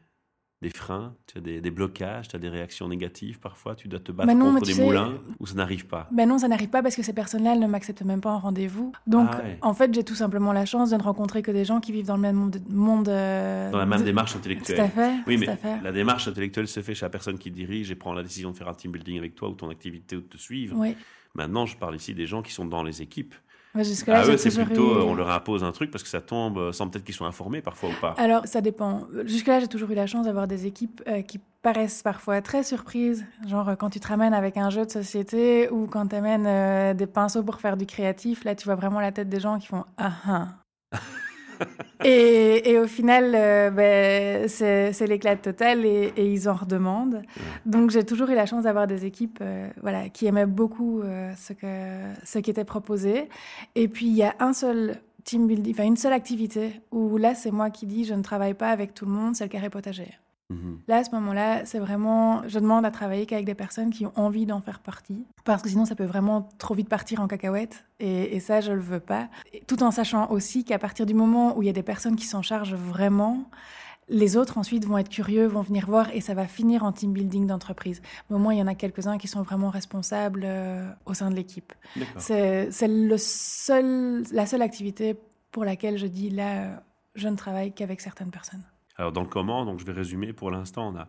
des 0.63 0.69
freins, 0.69 1.15
tu 1.27 1.39
as 1.39 1.41
des, 1.41 1.61
des 1.63 1.71
blocages, 1.71 2.29
tu 2.29 2.37
as 2.37 2.39
des 2.39 2.51
réactions 2.51 2.87
négatives 2.87 3.39
parfois, 3.41 3.75
tu 3.75 3.89
dois 3.89 3.99
te 3.99 4.13
battre 4.13 4.27
Mais 4.27 4.35
non, 4.35 4.53
contre 4.53 4.67
des 4.67 4.75
sais- 4.75 4.85
moulins 4.85 5.15
ou 5.39 5.47
ça 5.47 5.55
n'arrive 5.55 5.87
pas? 5.87 6.07
Ben 6.13 6.29
non, 6.29 6.37
ça 6.37 6.49
n'arrive 6.49 6.69
pas 6.69 6.83
parce 6.83 6.95
que 6.97 7.03
ces 7.03 7.15
personnes-là, 7.15 7.55
elles 7.55 7.61
ne 7.61 7.67
m'acceptent 7.67 8.03
même 8.03 8.21
pas 8.21 8.31
en 8.31 8.39
rendez-vous. 8.41 8.93
Donc, 9.07 9.29
Ah 9.33 9.39
ouais. 9.39 9.59
en 9.63 9.73
fait, 9.73 9.95
j'ai 9.95 10.05
tout 10.05 10.15
simplement 10.15 10.53
la 10.53 10.67
chance 10.67 10.91
de 10.91 10.97
ne 10.97 11.03
rencontrer 11.03 11.41
que 11.41 11.51
des 11.51 11.65
gens 11.65 11.81
qui 11.81 11.93
vivent 11.93 12.07
dans 12.07 12.17
le 12.17 12.21
même 12.23 12.37
monde. 12.37 12.59
monde 12.69 13.09
euh, 13.09 13.71
Dans 13.71 13.79
la 13.79 13.87
même 13.87 14.01
de- 14.01 14.05
démarche 14.05 14.33
Tout 14.33 14.39
intellectuelle. 14.39 14.81
à 14.81 14.89
fait. 14.91 15.13
Oui, 15.27 15.37
tout 15.37 15.41
mais 15.41 15.49
à 15.49 15.57
fait. 15.57 15.81
la 15.83 15.93
démarche 15.93 16.29
intellectuelle 16.29 16.69
se 16.69 16.81
fait 16.81 16.95
chez 16.95 17.07
la 17.07 17.11
personne 17.11 17.39
qui 17.39 17.51
dirige 17.51 17.91
et 17.91 17.95
prend 17.95 18.13
la 18.13 18.23
décision 18.23 18.51
de 18.51 18.57
faire 18.57 18.69
un 18.69 18.75
team 18.75 18.93
building 18.93 19.17
avec 19.17 19.35
toi 19.37 19.49
ou 19.49 19.55
ton 19.55 19.71
activité 19.71 20.17
ou 20.17 20.21
de 20.21 20.27
te 20.27 20.37
suivre. 20.37 20.77
Oui. 20.79 20.95
Maintenant, 21.35 21.65
je 21.65 21.77
parle 21.79 21.97
ici 21.97 22.13
des 22.13 22.27
gens 22.27 22.43
qui 22.43 22.53
sont 22.53 22.67
dans 22.67 22.83
les 22.83 23.01
équipes. 23.01 23.35
À 23.75 24.25
eux, 24.27 24.37
c'est 24.37 24.51
plutôt, 24.65 24.95
eu- 24.95 24.99
euh, 24.99 25.03
on 25.05 25.15
leur 25.15 25.31
impose 25.31 25.63
un 25.63 25.71
truc 25.73 25.91
parce 25.91 26.03
que 26.03 26.09
ça 26.09 26.21
tombe 26.21 26.59
euh, 26.59 26.73
sans 26.73 26.89
peut-être 26.89 27.05
qu'ils 27.05 27.15
soient 27.15 27.29
informés 27.29 27.63
parfois 27.63 27.91
ou 27.91 28.01
pas. 28.01 28.15
Alors, 28.19 28.47
ça 28.47 28.61
dépend. 28.61 29.03
Jusque-là, 29.25 29.61
j'ai 29.61 29.69
toujours 29.69 29.91
eu 29.91 29.95
la 29.95 30.07
chance 30.07 30.27
d'avoir 30.27 30.49
des 30.49 30.67
équipes 30.67 31.03
euh, 31.07 31.23
qui 31.23 31.39
paraissent 31.63 32.03
parfois 32.03 32.41
très 32.43 32.63
surprises. 32.65 33.25
Genre, 33.47 33.71
quand 33.79 33.91
tu 33.91 34.01
te 34.01 34.09
ramènes 34.09 34.35
avec 34.35 34.57
un 34.57 34.71
jeu 34.71 34.85
de 34.87 34.91
société 34.91 35.69
ou 35.71 35.87
quand 35.87 36.09
tu 36.09 36.17
amènes 36.17 36.47
euh, 36.47 36.95
des 36.95 37.07
pinceaux 37.07 37.43
pour 37.45 37.61
faire 37.61 37.77
du 37.77 37.87
créatif, 37.87 38.45
là, 38.45 38.55
tu 38.55 38.65
vois 38.65 38.75
vraiment 38.77 38.99
la 39.01 39.13
tête 39.13 39.29
des 39.29 39.41
gens 39.41 39.59
qui 39.59 39.67
font 39.69 39.85
Ah 39.99 40.13
ah. 40.27 40.49
Et, 42.05 42.71
et 42.71 42.79
au 42.79 42.87
final, 42.87 43.33
euh, 43.35 43.71
ben, 43.71 44.49
c'est 44.49 44.93
c'est 44.93 45.07
l'éclat 45.07 45.37
total 45.37 45.85
et, 45.85 46.13
et 46.17 46.27
ils 46.27 46.49
en 46.49 46.55
redemandent. 46.55 47.23
Donc, 47.67 47.91
j'ai 47.91 48.05
toujours 48.05 48.29
eu 48.31 48.35
la 48.35 48.47
chance 48.47 48.65
d'avoir 48.65 48.87
des 48.87 49.05
équipes 49.05 49.39
euh, 49.43 49.69
voilà, 49.83 50.09
qui 50.09 50.27
aimaient 50.27 50.47
beaucoup 50.47 51.03
euh, 51.03 51.33
ce, 51.37 51.53
que, 51.53 51.67
ce 52.25 52.39
qui 52.39 52.51
était 52.51 52.65
proposé. 52.65 53.29
Et 53.75 53.89
puis, 53.89 54.07
il 54.07 54.17
y 54.17 54.23
a 54.23 54.35
un 54.39 54.53
seul 54.53 54.97
team 55.25 55.47
building, 55.47 55.75
enfin 55.75 55.85
une 55.85 55.97
seule 55.97 56.15
activité 56.15 56.81
où 56.91 57.17
là, 57.19 57.35
c'est 57.35 57.51
moi 57.51 57.71
qui 57.71 57.87
dis 57.87 58.05
je 58.05 58.15
ne 58.15 58.23
travaille 58.23 58.55
pas 58.55 58.71
avec 58.71 58.95
tout 58.95 59.05
le 59.05 59.13
monde, 59.13 59.37
c'est 59.37 59.45
le 59.45 59.51
carré 59.51 59.69
potager. 59.69 60.09
Mhm. 60.51 60.81
Là, 60.89 60.97
à 60.97 61.05
ce 61.05 61.11
moment-là, 61.13 61.65
c'est 61.65 61.79
vraiment, 61.79 62.43
je 62.47 62.59
demande 62.59 62.85
à 62.85 62.91
travailler 62.91 63.25
qu'avec 63.25 63.47
des 63.47 63.55
personnes 63.55 63.91
qui 63.91 64.05
ont 64.05 64.13
envie 64.17 64.47
d'en 64.47 64.61
faire 64.61 64.81
partie, 64.81 65.25
parce 65.45 65.63
que 65.63 65.69
sinon, 65.69 65.85
ça 65.85 65.95
peut 65.95 66.05
vraiment 66.05 66.49
trop 66.59 66.75
vite 66.75 66.89
partir 66.89 67.21
en 67.21 67.29
cacahuète, 67.29 67.87
et, 68.01 68.37
et 68.37 68.41
ça, 68.41 68.61
je 68.61 68.73
le 68.73 68.81
veux 68.81 69.01
pas. 69.01 69.29
Et 69.53 69.61
tout 69.67 69.83
en 69.83 69.91
sachant 69.91 70.29
aussi 70.31 70.65
qu'à 70.65 70.79
partir 70.79 71.07
du 71.07 71.15
moment 71.15 71.57
où 71.57 71.63
il 71.63 71.67
y 71.67 71.71
a 71.71 71.73
des 71.73 71.83
personnes 71.83 72.17
qui 72.17 72.27
s'en 72.27 72.43
chargent 72.43 72.75
vraiment, 72.75 73.47
les 74.11 74.37
autres 74.37 74.59
ensuite 74.59 74.85
vont 74.85 74.99
être 74.99 75.09
curieux, 75.09 75.47
vont 75.47 75.63
venir 75.63 75.87
voir, 75.87 76.11
et 76.13 76.21
ça 76.21 76.35
va 76.35 76.47
finir 76.47 76.85
en 76.85 76.93
team 76.93 77.13
building 77.13 77.47
d'entreprise. 77.47 78.03
Mais 78.29 78.37
au 78.37 78.39
moins, 78.39 78.53
il 78.53 78.59
y 78.59 78.63
en 78.63 78.67
a 78.67 78.75
quelques-uns 78.75 79.19
qui 79.19 79.29
sont 79.29 79.43
vraiment 79.43 79.71
responsables 79.71 80.43
euh, 80.45 80.91
au 81.07 81.15
sein 81.15 81.31
de 81.31 81.37
l'équipe. 81.37 81.73
C'est 82.19 82.71
seul, 82.73 84.25
la 84.33 84.47
seule 84.47 84.63
activité 84.63 85.17
pour 85.53 85.65
laquelle 85.65 85.97
je 85.97 86.07
dis 86.07 86.31
là, 86.31 86.83
je 87.15 87.29
ne 87.29 87.37
travaille 87.37 87.73
qu'avec 87.73 88.01
certaines 88.01 88.31
personnes. 88.31 88.65
Alors, 89.01 89.13
dans 89.13 89.23
le 89.23 89.29
comment, 89.29 89.65
donc 89.65 89.81
je 89.81 89.87
vais 89.87 89.93
résumer. 89.93 90.35
Pour 90.35 90.51
l'instant, 90.51 90.93
on 90.93 90.97
a 90.99 91.09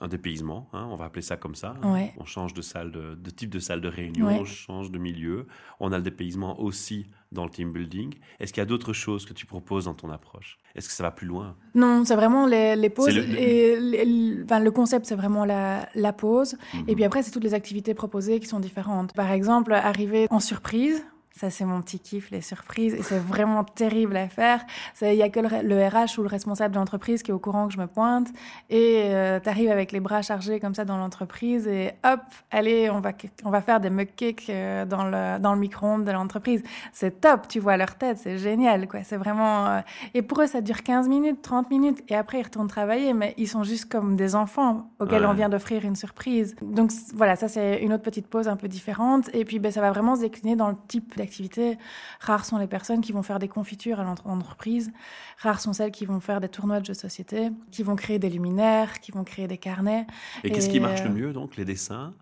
un 0.00 0.08
dépaysement, 0.08 0.68
hein, 0.72 0.88
on 0.90 0.96
va 0.96 1.04
appeler 1.04 1.22
ça 1.22 1.36
comme 1.36 1.54
ça. 1.54 1.76
hein. 1.82 1.92
Ouais. 1.92 2.12
On 2.18 2.24
change 2.24 2.54
de 2.54 2.62
salle, 2.62 2.90
de, 2.90 3.14
de 3.14 3.30
type 3.30 3.50
de 3.50 3.60
salle 3.60 3.80
de 3.80 3.88
réunion, 3.88 4.26
Ouais. 4.26 4.38
on 4.40 4.44
change 4.44 4.90
de 4.90 4.98
milieu. 4.98 5.46
On 5.78 5.92
a 5.92 5.96
le 5.96 6.02
dépaysement 6.02 6.60
aussi 6.60 7.06
dans 7.30 7.44
le 7.44 7.50
team 7.50 7.72
building. 7.72 8.14
Est-ce 8.40 8.52
qu'il 8.52 8.60
y 8.60 8.62
a 8.62 8.66
d'autres 8.66 8.92
choses 8.92 9.26
que 9.26 9.32
tu 9.32 9.46
proposes 9.46 9.84
dans 9.84 9.94
ton 9.94 10.10
approche? 10.10 10.58
Est-ce 10.74 10.88
que 10.88 10.94
ça 10.94 11.04
va 11.04 11.12
plus 11.12 11.26
loin? 11.28 11.56
Non, 11.76 12.04
c'est 12.04 12.16
vraiment 12.16 12.46
les, 12.46 12.74
les 12.74 12.90
pauses. 12.90 13.14
Le- 13.14 13.22
et 13.38 13.78
les- 13.78 14.42
enfin, 14.44 14.58
le 14.58 14.70
concept, 14.72 15.06
c'est 15.06 15.14
vraiment 15.16 15.44
la, 15.44 15.88
la 15.94 16.12
pause. 16.12 16.56
Mhm. 16.74 16.84
Et 16.88 16.94
puis 16.96 17.04
après, 17.04 17.22
c'est 17.22 17.30
toutes 17.30 17.44
les 17.44 17.54
activités 17.54 17.94
proposées 17.94 18.40
qui 18.40 18.46
sont 18.46 18.58
différentes. 18.60 19.12
Par 19.14 19.30
exemple, 19.30 19.72
arriver 19.72 20.26
en 20.30 20.40
surprise. 20.40 21.04
Ça, 21.36 21.48
c'est 21.48 21.64
mon 21.64 21.80
petit 21.80 21.98
kiff, 22.00 22.30
les 22.30 22.40
surprises. 22.42 22.92
Et 22.94 23.02
c'est 23.02 23.18
vraiment 23.18 23.64
terrible 23.64 24.16
à 24.16 24.28
faire. 24.28 24.62
Il 25.00 25.08
n'y 25.14 25.22
a 25.22 25.30
que 25.30 25.40
le, 25.40 25.48
le 25.66 25.86
RH 25.86 26.18
ou 26.18 26.22
le 26.22 26.28
responsable 26.28 26.74
de 26.74 26.78
l'entreprise 26.78 27.22
qui 27.22 27.30
est 27.30 27.34
au 27.34 27.38
courant 27.38 27.66
que 27.66 27.72
je 27.72 27.78
me 27.78 27.86
pointe. 27.86 28.28
Et 28.68 29.10
tu 29.42 29.48
arrives 29.48 29.70
avec 29.70 29.92
les 29.92 30.00
bras 30.00 30.22
chargés 30.22 30.60
comme 30.60 30.74
ça 30.74 30.84
dans 30.84 30.96
l'entreprise. 30.98 31.66
Et 31.66 31.92
hop, 32.04 32.20
allez, 32.50 32.90
on 32.90 33.00
va, 33.00 33.12
on 33.44 33.50
va 33.50 33.62
faire 33.62 33.80
des 33.80 33.90
mug-cakes 33.90 34.46
euh, 34.50 34.84
dans 34.84 35.04
le, 35.04 35.38
dans 35.38 35.54
le 35.54 35.60
micro-ondes 35.60 36.04
de 36.04 36.10
l'entreprise. 36.10 36.62
C'est 36.92 37.20
top, 37.20 37.48
tu 37.48 37.60
vois 37.60 37.76
leur 37.76 37.94
tête, 37.94 38.18
c'est 38.18 38.36
génial. 38.36 38.86
quoi. 38.88 39.02
C'est 39.04 39.16
vraiment... 39.16 39.66
euh, 39.66 39.80
Et 40.14 40.22
pour 40.22 40.40
eux, 40.42 40.46
ça 40.46 40.60
dure 40.60 40.82
15 40.82 41.08
minutes, 41.08 41.40
30 41.42 41.70
minutes. 41.70 42.02
Et 42.08 42.16
après, 42.16 42.40
ils 42.40 42.44
retournent 42.44 42.68
travailler. 42.68 43.14
Mais 43.14 43.34
ils 43.38 43.48
sont 43.48 43.62
juste 43.62 43.90
comme 43.90 44.16
des 44.16 44.34
enfants 44.34 44.90
auxquels 44.98 45.22
Ouais. 45.22 45.26
on 45.28 45.34
vient 45.34 45.48
d'offrir 45.48 45.84
une 45.84 45.96
surprise. 45.96 46.54
Donc 46.60 46.90
voilà, 47.14 47.36
ça, 47.36 47.48
c'est 47.48 47.82
une 47.82 47.92
autre 47.92 48.02
petite 48.02 48.26
pause 48.26 48.48
un 48.48 48.56
peu 48.56 48.68
différente. 48.68 49.30
Et 49.32 49.44
puis, 49.44 49.58
ben, 49.58 49.70
ça 49.72 49.80
va 49.80 49.90
vraiment 49.90 50.16
se 50.16 50.20
décliner 50.22 50.56
dans 50.56 50.68
le 50.68 50.76
type 50.88 51.14
d'activité. 51.20 51.78
Rares 52.20 52.44
sont 52.44 52.58
les 52.58 52.66
personnes 52.66 53.00
qui 53.00 53.12
vont 53.12 53.22
faire 53.22 53.38
des 53.38 53.48
confitures 53.48 54.00
à 54.00 54.04
l'entreprise. 54.04 54.92
Rares 55.38 55.60
sont 55.60 55.72
celles 55.72 55.92
qui 55.92 56.06
vont 56.06 56.20
faire 56.20 56.40
des 56.40 56.48
tournois 56.48 56.80
de 56.80 56.86
jeux 56.86 56.94
de 56.94 56.98
société, 56.98 57.50
qui 57.70 57.82
vont 57.82 57.96
créer 57.96 58.18
des 58.18 58.30
luminaires, 58.30 59.00
qui 59.00 59.12
vont 59.12 59.24
créer 59.24 59.46
des 59.46 59.58
carnets. 59.58 60.06
Et, 60.44 60.50
qu'est-ce 60.50 60.68
qui 60.68 60.80
marche 60.80 61.04
le 61.04 61.10
mieux 61.10 61.32
donc 61.32 61.56
Les 61.56 61.64
dessins 61.64 62.14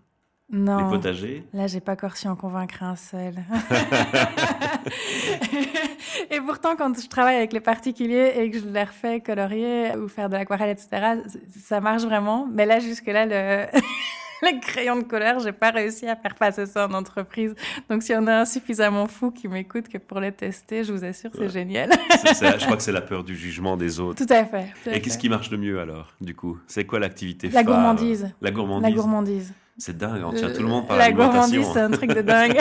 non. 0.51 0.77
Les 0.77 0.97
potagers? 0.97 1.45
Là, 1.53 1.67
j'ai 1.67 1.79
pas 1.79 1.91
encore 1.91 2.17
su 2.17 2.27
en 2.27 2.35
convaincre 2.35 2.81
un 2.81 2.95
seul. 2.95 3.35
et 6.31 6.41
pourtant, 6.41 6.75
quand 6.75 6.99
je 6.99 7.07
travaille 7.07 7.35
avec 7.35 7.53
les 7.53 7.59
particuliers 7.59 8.33
et 8.35 8.49
que 8.49 8.59
je 8.59 8.67
leur 8.67 8.89
fais 8.89 9.21
colorier 9.21 9.95
ou 9.95 10.07
faire 10.07 10.27
de 10.27 10.33
l'aquarelle, 10.33 10.71
etc., 10.71 11.21
ça 11.55 11.81
marche 11.81 12.01
vraiment. 12.01 12.47
Mais 12.51 12.65
là, 12.65 12.79
jusque-là, 12.79 13.27
le... 13.27 13.67
les 14.51 14.59
crayons 14.59 14.97
de 14.97 15.03
couleur, 15.03 15.39
j'ai 15.39 15.51
pas 15.51 15.71
réussi 15.71 16.07
à 16.07 16.15
faire 16.15 16.35
passer 16.35 16.65
ça 16.65 16.87
en 16.87 16.93
entreprise. 16.93 17.55
Donc, 17.89 18.03
s'il 18.03 18.15
y 18.15 18.17
en 18.17 18.27
a 18.27 18.33
un 18.33 18.45
suffisamment 18.45 19.07
fou 19.07 19.31
qui 19.31 19.47
m'écoute 19.47 19.87
que 19.87 19.97
pour 19.97 20.19
les 20.19 20.31
tester, 20.31 20.83
je 20.83 20.93
vous 20.93 21.03
assure, 21.03 21.31
c'est 21.35 21.49
génial. 21.49 21.89
je 22.09 22.65
crois 22.65 22.77
que 22.77 22.83
c'est 22.83 22.91
la 22.91 23.01
peur 23.01 23.23
du 23.23 23.35
jugement 23.35 23.77
des 23.77 23.99
autres. 23.99 24.25
Tout 24.25 24.33
à 24.33 24.45
fait. 24.45 24.67
et 24.91 25.01
qu'est-ce 25.01 25.17
qui 25.17 25.29
marche 25.29 25.51
le 25.51 25.57
mieux 25.57 25.79
alors, 25.79 26.13
du 26.21 26.35
coup? 26.35 26.57
C'est 26.67 26.85
quoi 26.85 26.99
l'activité 26.99 27.49
La 27.49 27.63
gourmandise. 27.63 28.33
La 28.41 28.51
gourmandise. 28.51 28.89
La 28.89 28.95
gourmandise. 28.95 29.53
C'est 29.81 29.97
dingue, 29.97 30.21
on 30.25 30.33
tient 30.33 30.51
tout 30.51 30.61
le 30.61 30.67
monde 30.67 30.85
par 30.87 30.97
la 30.97 31.09
gourmandise, 31.09 31.65
c'est 31.71 31.79
un 31.79 31.89
truc 31.89 32.13
de 32.13 32.21
dingue. 32.21 32.57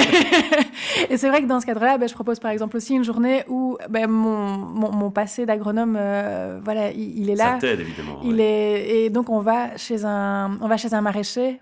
et 1.11 1.17
c'est 1.17 1.29
vrai 1.29 1.43
que 1.43 1.49
dans 1.49 1.61
ce 1.61 1.67
cadre-là, 1.67 1.99
ben, 1.99 2.09
je 2.09 2.15
propose 2.15 2.39
par 2.39 2.53
exemple 2.53 2.77
aussi 2.77 2.95
une 2.95 3.03
journée 3.03 3.43
où 3.49 3.77
ben, 3.91 4.09
mon, 4.09 4.57
mon, 4.57 5.11
passé 5.11 5.45
d'agronome, 5.45 5.97
euh, 5.99 6.61
voilà, 6.63 6.93
il, 6.93 7.29
est 7.29 7.35
là. 7.35 7.55
Ça 7.55 7.59
t'aide 7.59 7.81
évidemment. 7.81 8.21
Il 8.23 8.41
est 8.41 8.89
et 8.89 9.11
donc 9.11 9.31
on 9.31 9.41
va 9.41 9.77
chez 9.77 10.05
un, 10.05 10.59
on 10.61 10.69
va 10.69 10.77
chez 10.77 10.95
un 10.95 11.01
maraîcher. 11.01 11.61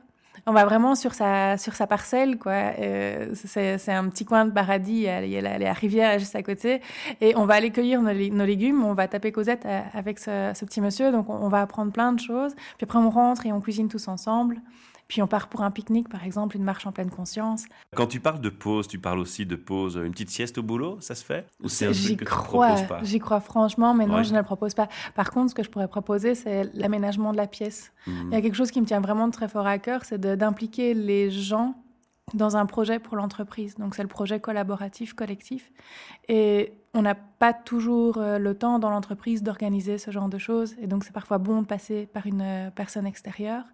On 0.48 0.52
va 0.52 0.64
vraiment 0.64 0.94
sur 0.94 1.12
sa 1.12 1.58
sur 1.58 1.74
sa 1.74 1.88
parcelle, 1.88 2.38
quoi. 2.38 2.52
Euh, 2.78 3.34
c'est 3.34 3.88
un 3.88 4.08
petit 4.08 4.24
coin 4.24 4.44
de 4.44 4.52
paradis. 4.52 5.08
Il 5.08 5.28
y 5.28 5.38
a 5.38 5.58
la, 5.58 5.72
rivière 5.72 6.20
juste 6.20 6.36
à 6.36 6.42
côté, 6.44 6.80
et 7.20 7.34
on 7.34 7.46
va 7.46 7.54
aller 7.54 7.70
cueillir 7.70 8.00
nos, 8.00 8.12
légumes. 8.12 8.84
On 8.84 8.92
va 8.92 9.08
taper 9.08 9.32
Cosette 9.32 9.66
euh, 9.66 9.80
avec 9.92 10.20
ce, 10.20 10.52
ce 10.54 10.64
petit 10.64 10.80
monsieur. 10.80 11.10
Donc 11.10 11.28
on, 11.28 11.34
on 11.34 11.48
va 11.48 11.62
apprendre 11.62 11.90
plein 11.90 12.12
de 12.12 12.20
choses. 12.20 12.54
Puis 12.76 12.84
après 12.84 12.98
on 12.98 13.10
rentre 13.10 13.44
et 13.44 13.52
on 13.52 13.60
cuisine 13.60 13.88
tous 13.88 14.06
ensemble. 14.06 14.60
Puis 15.08 15.22
on 15.22 15.26
part 15.26 15.48
pour 15.48 15.62
un 15.62 15.70
pique-nique, 15.70 16.08
par 16.08 16.24
exemple, 16.24 16.56
une 16.56 16.64
marche 16.64 16.86
en 16.86 16.92
pleine 16.92 17.10
conscience. 17.10 17.64
Quand 17.94 18.06
tu 18.06 18.20
parles 18.20 18.40
de 18.40 18.48
pause, 18.48 18.88
tu 18.88 18.98
parles 18.98 19.20
aussi 19.20 19.46
de 19.46 19.56
pause, 19.56 19.96
une 19.96 20.10
petite 20.10 20.30
sieste 20.30 20.58
au 20.58 20.62
boulot, 20.62 20.98
ça 21.00 21.14
se 21.14 21.24
fait? 21.24 21.46
Ou 21.62 21.68
c'est 21.68 21.92
J'y 21.92 22.16
crois, 22.16 22.74
j'y 23.02 23.18
crois 23.18 23.40
franchement, 23.40 23.94
mais 23.94 24.06
non, 24.06 24.22
je 24.22 24.32
ne 24.32 24.38
le 24.38 24.44
propose 24.44 24.74
pas. 24.74 24.88
Par 25.14 25.30
contre, 25.30 25.50
ce 25.50 25.54
que 25.54 25.62
je 25.62 25.70
pourrais 25.70 25.88
proposer, 25.88 26.34
c'est 26.34 26.64
l'aménagement 26.74 27.32
de 27.32 27.36
la 27.36 27.46
pièce. 27.46 27.92
Mmh. 28.06 28.12
Il 28.30 28.34
y 28.34 28.36
a 28.36 28.42
quelque 28.42 28.56
chose 28.56 28.70
qui 28.70 28.80
me 28.80 28.86
tient 28.86 29.00
vraiment 29.00 29.30
très 29.30 29.48
fort 29.48 29.66
à 29.66 29.78
cœur, 29.78 30.04
c'est 30.04 30.20
d'impliquer 30.20 30.94
les 30.94 31.30
gens 31.30 31.74
dans 32.36 32.56
un 32.56 32.66
projet 32.66 32.98
pour 32.98 33.16
l'entreprise. 33.16 33.74
Donc 33.76 33.94
c'est 33.94 34.02
le 34.02 34.08
projet 34.08 34.38
collaboratif, 34.40 35.14
collectif. 35.14 35.72
Et 36.28 36.72
on 36.94 37.02
n'a 37.02 37.14
pas 37.14 37.52
toujours 37.52 38.18
euh, 38.18 38.38
le 38.38 38.54
temps 38.54 38.78
dans 38.78 38.90
l'entreprise 38.90 39.42
d'organiser 39.42 39.98
ce 39.98 40.10
genre 40.10 40.28
de 40.28 40.38
choses. 40.38 40.74
Et 40.80 40.86
donc 40.86 41.04
c'est 41.04 41.12
parfois 41.12 41.38
bon 41.38 41.62
de 41.62 41.66
passer 41.66 42.06
par 42.06 42.26
une 42.26 42.42
euh, 42.42 42.70
personne 42.70 43.06
extérieure. 43.06 43.64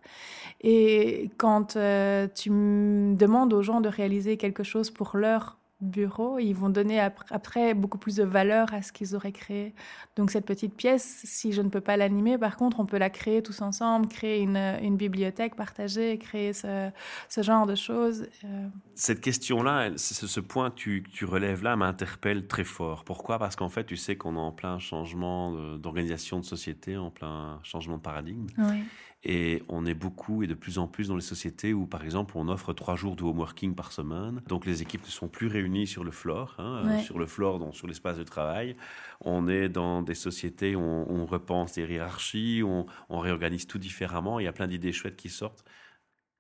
Et 0.60 1.30
quand 1.36 1.76
euh, 1.76 2.28
tu 2.34 2.50
demandes 2.50 3.52
aux 3.52 3.62
gens 3.62 3.80
de 3.80 3.88
réaliser 3.88 4.36
quelque 4.36 4.62
chose 4.62 4.90
pour 4.90 5.16
leur 5.16 5.58
bureau, 5.82 6.38
ils 6.38 6.52
vont 6.52 6.68
donner 6.68 7.00
après 7.30 7.74
beaucoup 7.74 7.98
plus 7.98 8.16
de 8.16 8.24
valeur 8.24 8.72
à 8.72 8.82
ce 8.82 8.92
qu'ils 8.92 9.14
auraient 9.14 9.32
créé. 9.32 9.74
Donc 10.16 10.30
cette 10.30 10.46
petite 10.46 10.74
pièce, 10.74 11.22
si 11.24 11.52
je 11.52 11.62
ne 11.62 11.68
peux 11.68 11.80
pas 11.80 11.96
l'animer, 11.96 12.38
par 12.38 12.56
contre, 12.56 12.80
on 12.80 12.86
peut 12.86 12.98
la 12.98 13.10
créer 13.10 13.42
tous 13.42 13.62
ensemble, 13.62 14.08
créer 14.08 14.40
une, 14.40 14.56
une 14.56 14.96
bibliothèque 14.96 15.56
partagée, 15.56 16.18
créer 16.18 16.52
ce, 16.52 16.90
ce 17.28 17.42
genre 17.42 17.66
de 17.66 17.74
choses. 17.74 18.26
Euh. 18.44 18.68
Cette 18.94 19.20
question-là, 19.20 19.90
ce, 19.96 20.26
ce, 20.26 20.40
point 20.40 20.70
que 20.70 20.76
tu, 20.76 21.04
tu 21.12 21.24
relèves 21.24 21.62
là 21.62 21.76
m'interpelle 21.76 22.46
très 22.46 22.64
fort. 22.64 23.04
Pourquoi? 23.04 23.38
Parce 23.38 23.56
qu'en 23.56 23.68
fait, 23.68 23.84
tu 23.84 23.96
sais 23.96 24.16
qu'on 24.16 24.36
est 24.36 24.40
en 24.40 24.52
plein 24.52 24.78
changement 24.78 25.52
d'organisation 25.76 26.40
de, 26.40 26.44
société, 26.44 26.96
en 26.96 27.10
plein 27.10 27.60
changement 27.62 27.96
de 27.96 28.02
paradigme. 28.02 28.46
Oui. 28.58 28.82
Et 29.24 29.62
on 29.68 29.86
est 29.86 29.94
beaucoup 29.94 30.42
et 30.42 30.48
de 30.48 30.54
plus 30.54 30.78
en 30.78 30.88
plus 30.88 31.08
dans 31.08 31.14
les 31.14 31.22
sociétés 31.22 31.72
où, 31.72 31.86
par 31.86 32.04
exemple, 32.04 32.34
on 32.36 32.48
offre 32.48 32.72
trois 32.72 32.96
jours 32.96 33.14
de 33.14 33.22
home 33.22 33.38
working 33.38 33.74
par 33.74 33.92
semaine. 33.92 34.42
Donc 34.48 34.66
les 34.66 34.82
équipes 34.82 35.04
ne 35.04 35.10
sont 35.10 35.28
plus 35.28 35.46
réunies 35.46 35.86
sur 35.86 36.02
le 36.02 36.10
floor, 36.10 36.56
hein, 36.58 36.82
euh, 36.86 36.98
sur 36.98 37.18
le 37.18 37.26
floor, 37.26 37.60
donc 37.60 37.76
sur 37.76 37.86
l'espace 37.86 38.18
de 38.18 38.24
travail. 38.24 38.76
On 39.20 39.46
est 39.46 39.68
dans 39.68 40.02
des 40.02 40.16
sociétés 40.16 40.74
où 40.74 40.80
on, 40.80 41.24
repense 41.24 41.76
les 41.76 41.86
hiérarchies, 41.86 42.62
on, 42.64 42.86
on 43.08 43.20
réorganise 43.20 43.66
tout 43.66 43.78
différemment. 43.78 44.40
Il 44.40 44.44
y 44.44 44.48
a 44.48 44.52
plein 44.52 44.66
d'idées 44.66 44.92
chouettes 44.92 45.16
qui 45.16 45.28
sortent 45.28 45.64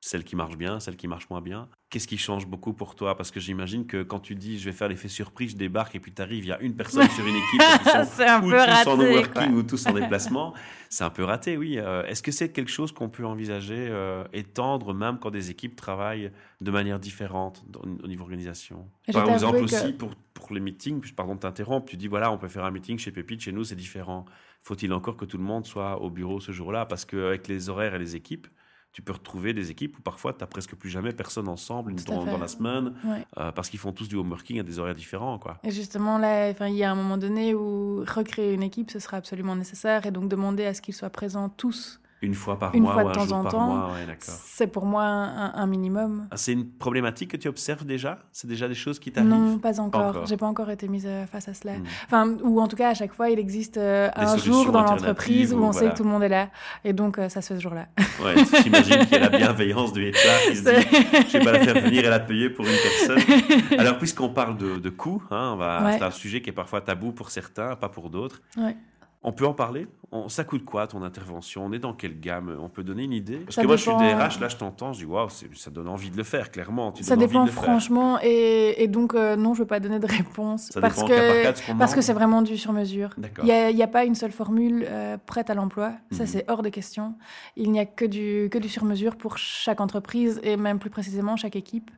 celles 0.04 0.24
qui 0.24 0.34
marchent 0.34 0.56
bien, 0.56 0.80
celles 0.80 0.96
qui 0.96 1.06
marchent 1.06 1.30
moins 1.30 1.40
bien. 1.40 1.68
Qu'est-ce 1.88 2.08
qui 2.08 2.18
change 2.18 2.48
beaucoup 2.48 2.72
pour 2.72 2.96
toi? 2.96 3.16
Parce 3.16 3.30
que 3.30 3.38
j'imagine 3.38 3.86
que 3.86 4.02
quand 4.02 4.18
tu 4.18 4.34
dis 4.34 4.58
je 4.58 4.64
vais 4.64 4.72
faire 4.72 4.88
l'effet 4.88 5.06
surprise, 5.06 5.52
je 5.52 5.56
débarque 5.56 5.94
et 5.94 6.00
puis 6.00 6.12
tu 6.12 6.20
arrives, 6.20 6.44
il 6.44 6.48
y 6.48 6.52
a 6.52 6.60
une 6.60 6.74
personne 6.74 7.08
sur 7.08 7.24
une 7.24 7.36
équipe 7.36 7.60
qui 7.60 7.88
sont 7.88 8.22
un 8.26 8.42
ou 8.42 8.50
peu 8.50 8.56
tous 8.56 8.88
en 8.88 8.98
working 8.98 9.54
ou 9.54 9.62
tous 9.62 9.86
en 9.86 9.92
déplacement. 9.92 10.54
C'est 10.90 11.04
un 11.04 11.10
peu 11.10 11.22
raté, 11.22 11.56
oui. 11.56 11.78
Euh, 11.78 12.04
est-ce 12.06 12.20
que 12.20 12.32
c'est 12.32 12.50
quelque 12.50 12.70
chose 12.70 12.90
qu'on 12.90 13.08
peut 13.08 13.24
envisager, 13.24 13.86
euh, 13.90 14.24
étendre 14.32 14.92
même 14.92 15.20
quand 15.20 15.30
des 15.30 15.50
équipes 15.50 15.76
travaillent 15.76 16.32
de 16.60 16.70
manière 16.72 16.98
différente 16.98 17.64
au 17.76 18.08
niveau 18.08 18.24
organisation? 18.24 18.88
Par 19.12 19.30
exemple 19.30 19.58
aussi 19.58 19.92
pour, 19.92 20.10
pour 20.34 20.52
les 20.52 20.60
meetings, 20.60 21.12
pardon 21.12 21.36
de 21.36 21.40
t'interrompre, 21.40 21.88
tu 21.88 21.96
dis 21.96 22.08
voilà, 22.08 22.32
on 22.32 22.38
peut 22.38 22.48
faire 22.48 22.64
un 22.64 22.72
meeting 22.72 22.98
chez 22.98 23.12
Pépite, 23.12 23.42
chez 23.42 23.52
nous 23.52 23.62
c'est 23.62 23.76
différent. 23.76 24.24
Faut-il 24.64 24.92
encore 24.92 25.16
que 25.16 25.24
tout 25.24 25.38
le 25.38 25.44
monde 25.44 25.64
soit 25.64 26.00
au 26.02 26.10
bureau 26.10 26.40
ce 26.40 26.50
jour-là? 26.50 26.86
Parce 26.86 27.04
qu'avec 27.04 27.46
les 27.46 27.68
horaires 27.68 27.94
et 27.94 27.98
les 27.98 28.16
équipes, 28.16 28.48
tu 28.92 29.00
peux 29.00 29.12
retrouver 29.12 29.54
des 29.54 29.70
équipes 29.70 29.98
où 29.98 30.02
parfois 30.02 30.32
tu 30.32 30.40
n'as 30.40 30.46
presque 30.46 30.74
plus 30.74 30.90
jamais 30.90 31.12
personne 31.12 31.48
ensemble 31.48 31.94
dans, 31.94 32.24
dans, 32.24 32.38
la 32.38 32.48
semaine 32.48 32.92
euh, 33.38 33.50
parce 33.52 33.70
qu'ils 33.70 33.78
font 33.78 33.92
tous 33.92 34.06
du 34.08 34.16
homeworking 34.16 34.60
à 34.60 34.62
des 34.62 34.78
horaires 34.78 34.94
différents. 34.94 35.38
Quoi. 35.38 35.58
Et 35.64 35.70
justement, 35.70 36.18
là, 36.18 36.50
il 36.50 36.74
y 36.74 36.84
a 36.84 36.90
un 36.90 36.94
moment 36.94 37.16
donné 37.16 37.54
où 37.54 38.04
recréer 38.04 38.52
une 38.52 38.62
équipe, 38.62 38.90
ce 38.90 38.98
sera 38.98 39.16
absolument 39.16 39.56
nécessaire 39.56 40.04
et 40.04 40.10
donc 40.10 40.28
demander 40.28 40.66
à 40.66 40.74
ce 40.74 40.82
qu'ils 40.82 40.94
soient 40.94 41.10
présents 41.10 41.48
tous 41.48 42.01
une 42.22 42.34
fois 42.34 42.56
par 42.58 42.74
une 42.74 42.84
mois 42.84 42.92
fois 42.92 43.04
de 43.04 43.12
temps 43.12 43.32
en 43.32 43.44
temps, 43.44 43.90
c'est 44.20 44.68
pour 44.68 44.86
moi 44.86 45.04
un, 45.04 45.66
minimum. 45.66 46.28
Ah, 46.30 46.36
c'est 46.36 46.52
une 46.52 46.68
problématique 46.68 47.32
que 47.32 47.36
tu 47.36 47.48
observes 47.48 47.84
déjà? 47.84 48.18
C'est 48.30 48.46
déjà 48.46 48.68
des 48.68 48.74
choses 48.74 49.00
qui 49.00 49.10
t'arrivent? 49.10 49.30
Non, 49.30 49.58
pas 49.58 49.80
encore. 49.80 50.24
J'ai 50.26 50.36
pas 50.36 50.46
encore 50.46 50.70
été 50.70 50.86
mise 50.86 51.04
euh, 51.06 51.26
face 51.26 51.48
à 51.48 51.54
cela. 51.54 51.74
Hmm. 51.74 51.84
Enfin, 52.06 52.36
ou 52.42 52.60
en 52.60 52.68
tout 52.68 52.76
cas, 52.76 52.90
à 52.90 52.94
chaque 52.94 53.12
fois, 53.12 53.30
il 53.30 53.38
existe 53.38 53.76
euh, 53.76 54.08
un 54.14 54.36
jour 54.36 54.70
dans 54.70 54.82
l'entreprise 54.82 55.52
où 55.52 55.58
on 55.58 55.72
sait 55.72 55.90
que 55.90 55.96
tout 55.96 56.04
le 56.04 56.10
monde 56.10 56.22
est 56.22 56.28
là. 56.28 56.48
Et 56.84 56.92
donc, 56.92 57.18
euh, 57.18 57.28
ça 57.28 57.42
se 57.42 57.48
fait 57.48 57.56
ce 57.56 57.60
jour-là. 57.60 57.88
Ouais, 58.22 58.34
j'imagine 58.62 58.98
qu'il 59.06 59.12
y 59.12 59.16
a 59.16 59.28
la 59.28 59.36
bienveillance 59.36 59.92
du 59.92 60.10
HR 60.10 60.50
qui 60.50 60.56
se 60.56 60.62
dit 60.62 61.26
je 61.28 61.38
vais 61.38 61.44
pas 61.44 61.52
la 61.52 61.60
faire 61.60 61.80
venir 61.80 62.04
et 62.04 62.10
la 62.10 62.20
payer 62.20 62.50
pour 62.50 62.64
une 62.64 62.72
personne. 62.72 63.78
Alors, 63.78 63.98
puisqu'on 63.98 64.28
parle 64.28 64.56
de, 64.56 64.78
de 64.78 64.90
coûts, 64.90 65.22
hein, 65.30 65.58
c'est 65.98 66.04
un 66.04 66.10
sujet 66.10 66.40
qui 66.40 66.50
est 66.50 66.54
parfois 66.54 66.80
tabou 66.80 67.10
pour 67.10 67.30
certains, 67.30 67.74
pas 67.74 67.88
pour 67.88 68.10
d'autres. 68.10 68.42
Ouais. 68.56 68.76
On 69.24 69.32
peut 69.32 69.46
en 69.46 69.54
parler? 69.54 69.86
Ça 70.28 70.44
coûte 70.44 70.64
quoi 70.64 70.86
ton 70.86 71.02
intervention? 71.02 71.64
On 71.64 71.72
est 71.72 71.78
dans 71.78 71.94
quelle 71.94 72.20
gamme? 72.20 72.54
On 72.60 72.68
peut 72.68 72.84
donner 72.84 73.04
une 73.04 73.14
idée? 73.14 73.38
Parce 73.38 73.56
que 73.56 73.66
moi, 73.66 73.76
je 73.76 73.82
suis 73.82 73.92
DRH, 73.92 74.40
là, 74.40 74.48
je 74.48 74.56
t'entends, 74.56 74.92
je 74.92 75.00
dis 75.00 75.04
waouh, 75.06 75.28
ça 75.30 75.70
donne 75.70 75.88
envie 75.88 76.10
de 76.10 76.18
le 76.18 76.22
faire, 76.22 76.50
clairement. 76.50 76.92
ça 77.00 77.16
dépend 77.16 77.46
franchement, 77.46 78.18
et, 78.22 78.86
donc 78.88 79.14
euh, 79.14 79.36
non, 79.36 79.54
je 79.54 79.60
ne 79.60 79.64
veux 79.64 79.68
pas 79.68 79.80
donner 79.80 79.98
de 79.98 80.06
réponse 80.06 80.68
ça 80.70 80.80
parce 80.80 81.02
que 81.02 81.72
parce 81.78 81.94
que 81.94 82.02
c'est 82.02 82.12
vraiment 82.12 82.42
du 82.42 82.58
sur 82.58 82.72
mesure. 82.72 83.10
Il 83.42 83.74
n'y 83.74 83.82
a, 83.82 83.86
pas 83.86 84.04
une 84.04 84.14
seule 84.14 84.32
formule 84.32 84.86
euh, 84.88 85.16
prête 85.24 85.50
à 85.50 85.54
l'emploi. 85.54 85.92
Ça, 86.10 86.24
mhm. 86.24 86.26
c'est 86.26 86.50
hors 86.50 86.62
de 86.62 86.68
question. 86.68 87.14
Il 87.56 87.70
n'y 87.72 87.80
a 87.80 87.86
que 87.86 88.04
du 88.04 88.48
que 88.50 88.58
du 88.58 88.68
sur 88.68 88.84
mesure 88.84 89.16
pour 89.16 89.38
chaque 89.38 89.80
entreprise 89.80 90.40
et 90.42 90.56
même 90.56 90.78
plus 90.78 90.90
précisément 90.90 91.36
chaque 91.36 91.56
équipe. 91.56 91.90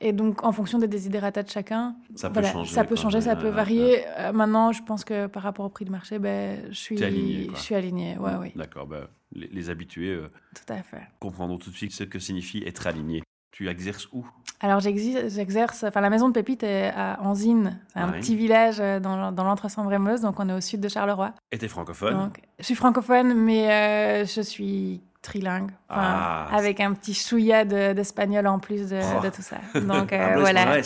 Et 0.00 0.12
donc, 0.12 0.44
en 0.44 0.52
fonction 0.52 0.78
des 0.78 0.88
desiderata 0.88 1.42
de 1.42 1.50
chacun, 1.50 1.94
ça 2.14 2.30
peut 2.30 2.42
changer, 2.42 2.74
ça 2.74 2.84
peut 2.84 2.96
changer, 2.96 3.20
ça 3.20 3.36
peut 3.36 3.48
varier. 3.48 4.04
Euh, 4.18 4.32
maintenant, 4.32 4.72
je 4.72 4.82
pense 4.82 5.04
que 5.04 5.26
par 5.26 5.42
rapport 5.42 5.66
au 5.66 5.70
prix 5.70 5.84
de 5.84 5.90
marché, 5.90 6.18
ben 6.18 6.53
je 6.68 6.74
suis 6.74 7.02
aligné. 7.02 7.50
Je 7.54 7.60
suis 7.60 7.74
aligné, 7.74 8.16
ouais, 8.18 8.32
oui. 8.40 8.52
D'accord, 8.54 8.86
bah, 8.86 9.08
les, 9.32 9.70
habitués 9.70 10.14
euh, 10.14 10.30
tout 10.54 10.72
à 10.72 10.82
fait. 10.82 11.02
comprendront 11.20 11.58
tout 11.58 11.70
de 11.70 11.76
suite 11.76 11.92
ce 11.92 12.04
que 12.04 12.18
signifie 12.18 12.62
être 12.66 12.86
aligné. 12.86 13.22
Tu 13.50 13.68
exerces 13.68 14.08
où? 14.12 14.26
Alors 14.60 14.80
j'exerce, 14.80 15.84
enfin 15.84 16.00
la 16.00 16.10
maison 16.10 16.28
de 16.28 16.32
Pépite 16.32 16.64
est 16.64 16.90
à 16.94 17.20
Anzine, 17.20 17.78
un 17.94 18.10
petit 18.10 18.34
village 18.34 18.80
euh, 18.80 18.98
dans, 18.98 19.30
dans 19.30 19.44
l'Entre-Sambre-et-Meuse, 19.44 20.22
donc 20.22 20.40
on 20.40 20.48
est 20.48 20.52
au 20.52 20.60
sud 20.60 20.80
de 20.80 20.88
Charleroi. 20.88 21.34
Et 21.52 21.58
tu 21.58 21.64
es 21.64 21.68
francophone 21.68 22.30
Je 22.58 22.64
suis 22.64 22.74
francophone, 22.74 23.34
mais 23.34 23.70
euh, 23.70 24.24
je 24.24 24.40
suis 24.40 25.02
trilingue, 25.24 25.70
ah, 25.88 26.46
avec 26.52 26.80
un 26.80 26.92
petit 26.92 27.14
chouïa 27.14 27.64
d'espagnol 27.64 28.46
en 28.46 28.58
plus 28.58 28.90
de, 28.90 29.00
oh. 29.00 29.30
tout 29.34 29.42
ça. 29.42 29.56
Donc 29.80 30.12
euh, 30.12 30.36
voilà. 30.38 30.66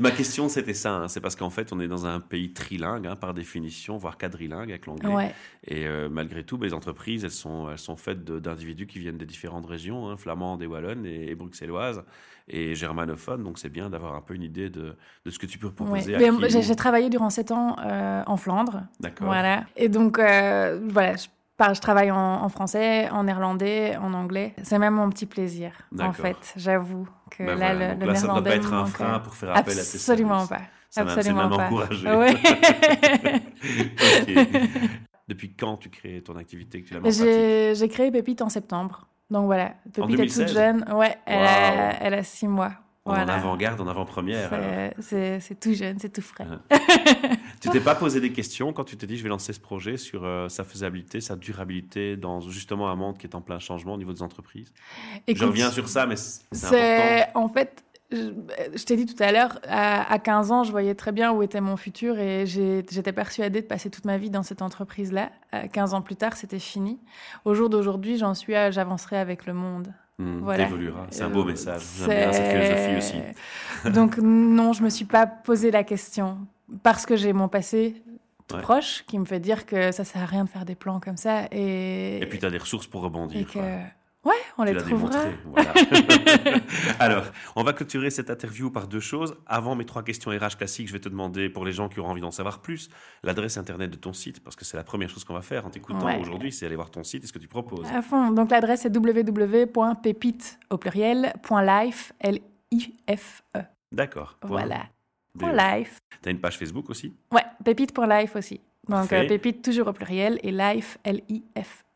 Ma 0.00 0.12
question 0.12 0.48
c'était 0.48 0.74
ça, 0.74 0.92
hein. 0.92 1.08
c'est 1.08 1.20
parce 1.20 1.34
qu'en 1.34 1.50
fait 1.50 1.72
on 1.72 1.80
est 1.80 1.88
dans 1.88 2.06
un 2.06 2.20
pays 2.20 2.52
trilingue 2.52 3.08
hein, 3.08 3.16
par 3.16 3.34
définition, 3.34 3.98
voire 3.98 4.16
quadrilingue 4.16 4.70
avec 4.70 4.86
l'anglais. 4.86 5.34
Et 5.66 5.86
euh, 5.86 6.08
malgré 6.08 6.44
tout, 6.44 6.56
les 6.56 6.72
entreprises 6.72 7.24
elles 7.24 7.32
sont, 7.32 7.68
elles 7.68 7.78
sont 7.78 7.96
faites 7.96 8.24
d'individus 8.24 8.86
qui 8.86 9.00
viennent 9.00 9.18
des 9.18 9.26
différentes 9.26 9.66
régions, 9.66 10.08
hein, 10.08 10.16
flamandes 10.16 10.62
et 10.62 10.66
wallonnes 10.66 11.04
et, 11.04 11.34
bruxelloises 11.34 12.04
et 12.46 12.76
germanophones. 12.76 13.42
Donc 13.42 13.58
c'est 13.58 13.68
bien 13.68 13.90
d'avoir 13.90 14.14
un 14.14 14.20
peu 14.20 14.34
une 14.34 14.44
idée 14.44 14.70
de, 14.70 14.96
de, 15.24 15.30
ce 15.30 15.38
que 15.40 15.46
tu 15.46 15.58
peux 15.58 15.72
proposer. 15.72 16.16
J'ai 16.48 16.76
travaillé 16.76 17.10
durant 17.10 17.30
sept 17.30 17.50
ans 17.50 17.74
euh, 17.84 18.22
en 18.24 18.36
Flandre. 18.36 18.84
D'accord. 19.00 19.26
Voilà. 19.26 19.64
Et 19.76 19.88
donc 19.88 20.18
voilà 20.18 21.16
je 21.16 21.26
travaille 21.80 22.10
en, 22.10 22.48
français, 22.48 23.08
en 23.10 23.24
néerlandais, 23.24 23.96
en 23.96 24.14
anglais. 24.14 24.54
C'est 24.62 24.78
même 24.78 24.94
mon 24.94 25.10
petit 25.10 25.26
plaisir, 25.26 25.72
en 25.98 26.12
fait. 26.12 26.54
J'avoue 26.56 27.08
que 27.30 27.44
bah 27.44 27.54
là, 27.54 27.74
le, 27.74 28.00
le, 28.00 28.06
là, 28.06 28.14
ça 28.14 28.26
ne 28.26 28.32
doit 28.32 28.42
pas 28.42 28.56
être 28.56 28.72
un 28.72 28.86
frein 28.86 29.18
pour 29.20 29.34
faire 29.34 29.50
appel 29.50 29.72
à 29.78 29.82
tes 29.82 29.96
Absolument 29.96 30.46
pas. 30.46 30.60
Ça 30.88 31.02
Absolument 31.02 31.48
même 31.48 31.56
pas. 31.56 31.66
encouragé. 31.66 32.08
Ouais. 32.10 32.34
Depuis 35.28 35.54
quand 35.54 35.76
tu 35.76 35.90
crées 35.90 36.22
ton 36.22 36.36
activité 36.36 36.82
que 36.82 36.88
tu 36.88 37.74
J'ai 37.76 37.88
créé 37.88 38.10
Pépite 38.10 38.42
en 38.42 38.48
septembre. 38.48 39.06
Donc 39.30 39.46
voilà, 39.46 39.74
Pépite 39.92 40.10
est 40.14 40.16
2016? 40.16 40.46
toute 40.46 40.54
jeune. 40.54 40.84
Ouais, 40.92 41.16
elle, 41.24 41.38
Waouh. 41.38 41.46
a, 41.46 41.92
elle 42.00 42.14
a 42.14 42.22
six 42.24 42.48
mois. 42.48 42.72
En 43.10 43.28
avant-garde, 43.28 43.80
en 43.80 43.86
avant-première. 43.88 44.50
C'est- 45.00 45.58
tout 45.60 45.74
jeune, 45.74 45.98
c'est 45.98 46.12
tout 46.12 46.22
frais. 46.22 46.46
Tu 47.60 47.68
t'es 47.68 47.80
pas 47.80 47.94
posé 47.94 48.20
des 48.20 48.32
questions 48.32 48.72
quand 48.72 48.84
tu 48.84 48.96
t'es 48.96 49.06
dit 49.06 49.16
je 49.16 49.22
vais 49.22 49.28
lancer 49.28 49.52
ce 49.52 49.60
projet 49.60 49.96
sur 49.96 50.24
euh, 50.24 50.48
sa 50.48 50.64
faisabilité, 50.64 51.20
sa 51.20 51.36
durabilité 51.36 52.16
dans 52.16 52.40
justement 52.40 52.88
un 52.90 52.96
monde 52.96 53.18
qui 53.18 53.26
est 53.26 53.34
en 53.34 53.40
plein 53.42 53.58
changement 53.58 53.94
au 53.94 53.98
niveau 53.98 54.12
des 54.12 54.22
entreprises? 54.22 54.72
Je 55.26 55.32
Écoute, 55.32 55.48
reviens 55.48 55.70
sur 55.70 55.88
ça, 55.88 56.06
mais 56.06 56.16
c'est 56.16 57.26
en 57.34 57.48
fait, 57.48 57.84
je, 58.10 58.32
je 58.74 58.84
t'ai 58.84 58.96
dit 58.96 59.06
tout 59.06 59.22
à 59.22 59.30
l'heure, 59.30 59.58
à, 59.68 60.10
à 60.12 60.18
15 60.18 60.52
ans, 60.52 60.64
je 60.64 60.70
voyais 60.70 60.94
très 60.94 61.12
bien 61.12 61.32
où 61.32 61.42
était 61.42 61.60
mon 61.60 61.76
futur 61.76 62.18
et 62.18 62.46
j'étais 62.46 63.12
persuadée 63.12 63.60
de 63.60 63.66
passer 63.66 63.90
toute 63.90 64.04
ma 64.06 64.16
vie 64.18 64.30
dans 64.30 64.42
cette 64.42 64.62
entreprise-là. 64.62 65.30
Euh, 65.54 65.66
15 65.68 65.94
ans 65.94 66.02
plus 66.02 66.16
tard, 66.16 66.36
c'était 66.36 66.58
fini. 66.58 66.98
Au 67.44 67.54
jour 67.54 67.68
d'aujourd'hui, 67.68 68.16
j'en 68.16 68.34
suis 68.34 68.54
à 68.54 68.70
j'avancerai 68.70 69.18
avec 69.18 69.46
le 69.46 69.52
monde. 69.54 69.92
Voilà. 70.42 70.64
t'évolueras. 70.64 71.06
C'est 71.10 71.22
un 71.22 71.30
beau 71.30 71.42
Euh, 71.42 71.46
message. 71.46 71.82
J'aime 71.98 72.08
bien 72.08 72.32
cette 72.32 72.46
philosophie 72.50 72.96
aussi. 72.96 73.90
Donc 73.94 74.18
non, 74.18 74.72
je 74.72 74.82
me 74.82 74.90
suis 74.90 75.04
pas 75.04 75.26
posé 75.26 75.70
la 75.70 75.84
question 75.84 76.38
parce 76.82 77.06
que 77.06 77.16
j'ai 77.16 77.32
mon 77.32 77.48
passé 77.48 78.02
Ouais. 78.52 78.62
proche 78.62 79.04
qui 79.06 79.16
me 79.20 79.24
fait 79.24 79.38
dire 79.38 79.64
que 79.64 79.92
ça 79.92 80.02
sert 80.02 80.22
à 80.22 80.26
rien 80.26 80.42
de 80.42 80.48
faire 80.48 80.64
des 80.64 80.74
plans 80.74 80.98
comme 80.98 81.16
ça 81.16 81.44
et 81.52 82.20
Et 82.20 82.26
puis 82.26 82.40
tu 82.40 82.44
as 82.46 82.50
des 82.50 82.58
ressources 82.58 82.88
pour 82.88 83.02
et 83.02 83.04
rebondir. 83.04 83.48
que. 83.52 83.58
Ouais, 84.24 84.34
on 84.58 84.64
Tu 84.64 84.72
les 84.74 84.78
trouvera. 84.80 85.10
démontré. 85.24 85.38
Voilà. 85.44 85.72
Alors, 86.98 87.24
on 87.56 87.62
va 87.62 87.72
clôturer 87.72 88.10
cette 88.10 88.30
interview 88.30 88.70
par 88.70 88.86
deux 88.88 89.00
choses. 89.00 89.36
Avant 89.46 89.74
mes 89.74 89.84
trois 89.86 90.02
questions 90.02 90.30
RH 90.30 90.56
classiques, 90.58 90.88
je 90.88 90.92
vais 90.92 91.00
te 91.00 91.08
demander, 91.08 91.48
pour 91.48 91.64
les 91.64 91.72
gens 91.72 91.88
qui 91.88 92.00
auront 92.00 92.10
envie 92.10 92.20
d'en 92.20 92.30
savoir 92.30 92.60
plus, 92.60 92.88
l'adresse 93.22 93.56
internet 93.58 93.90
de 93.90 93.96
ton 93.96 94.12
site, 94.12 94.42
parce 94.42 94.56
que 94.56 94.64
c'est 94.64 94.76
la 94.76 94.84
première 94.84 95.08
chose 95.08 95.24
qu'on 95.24 95.34
va 95.34 95.42
faire 95.42 95.66
en 95.66 95.70
t'écoutant 95.70 96.04
Ouais. 96.06 96.18
aujourd'hui, 96.20 96.52
c'est 96.52 96.66
aller 96.66 96.76
voir 96.76 96.90
ton 96.90 97.02
site 97.04 97.24
et 97.24 97.26
ce 97.26 97.32
que 97.32 97.38
tu 97.38 97.48
proposes. 97.48 97.86
À 97.92 98.02
fond. 98.02 98.30
Donc 98.30 98.50
l'adresse 98.50 98.84
est 98.86 98.96
www.pépite 98.96 100.58
au 100.70 100.76
pluriel 100.78 101.32
.life 101.50 102.12
l 102.20 102.40
i 102.72 102.94
f 103.08 103.42
e. 103.56 103.60
D'accord. 103.92 104.36
Voilà. 104.42 104.86
BE. 105.34 105.40
Point 105.40 105.52
life. 105.78 105.98
T'as 106.22 106.30
une 106.30 106.40
page 106.40 106.58
Facebook 106.58 106.90
aussi? 106.90 107.14
Ouais, 107.32 107.42
pépite.life 107.64 108.36
aussi. 108.36 108.60
Donc 108.88 109.12
euh, 109.12 109.26
pépite 109.28 109.62
toujours 109.62 109.88
au 109.88 109.92
pluriel 109.92 110.38
et 110.42 110.50
life 110.50 110.98
l 111.04 111.22
i 111.28 111.42
f 111.56 111.84
e. 111.84 111.89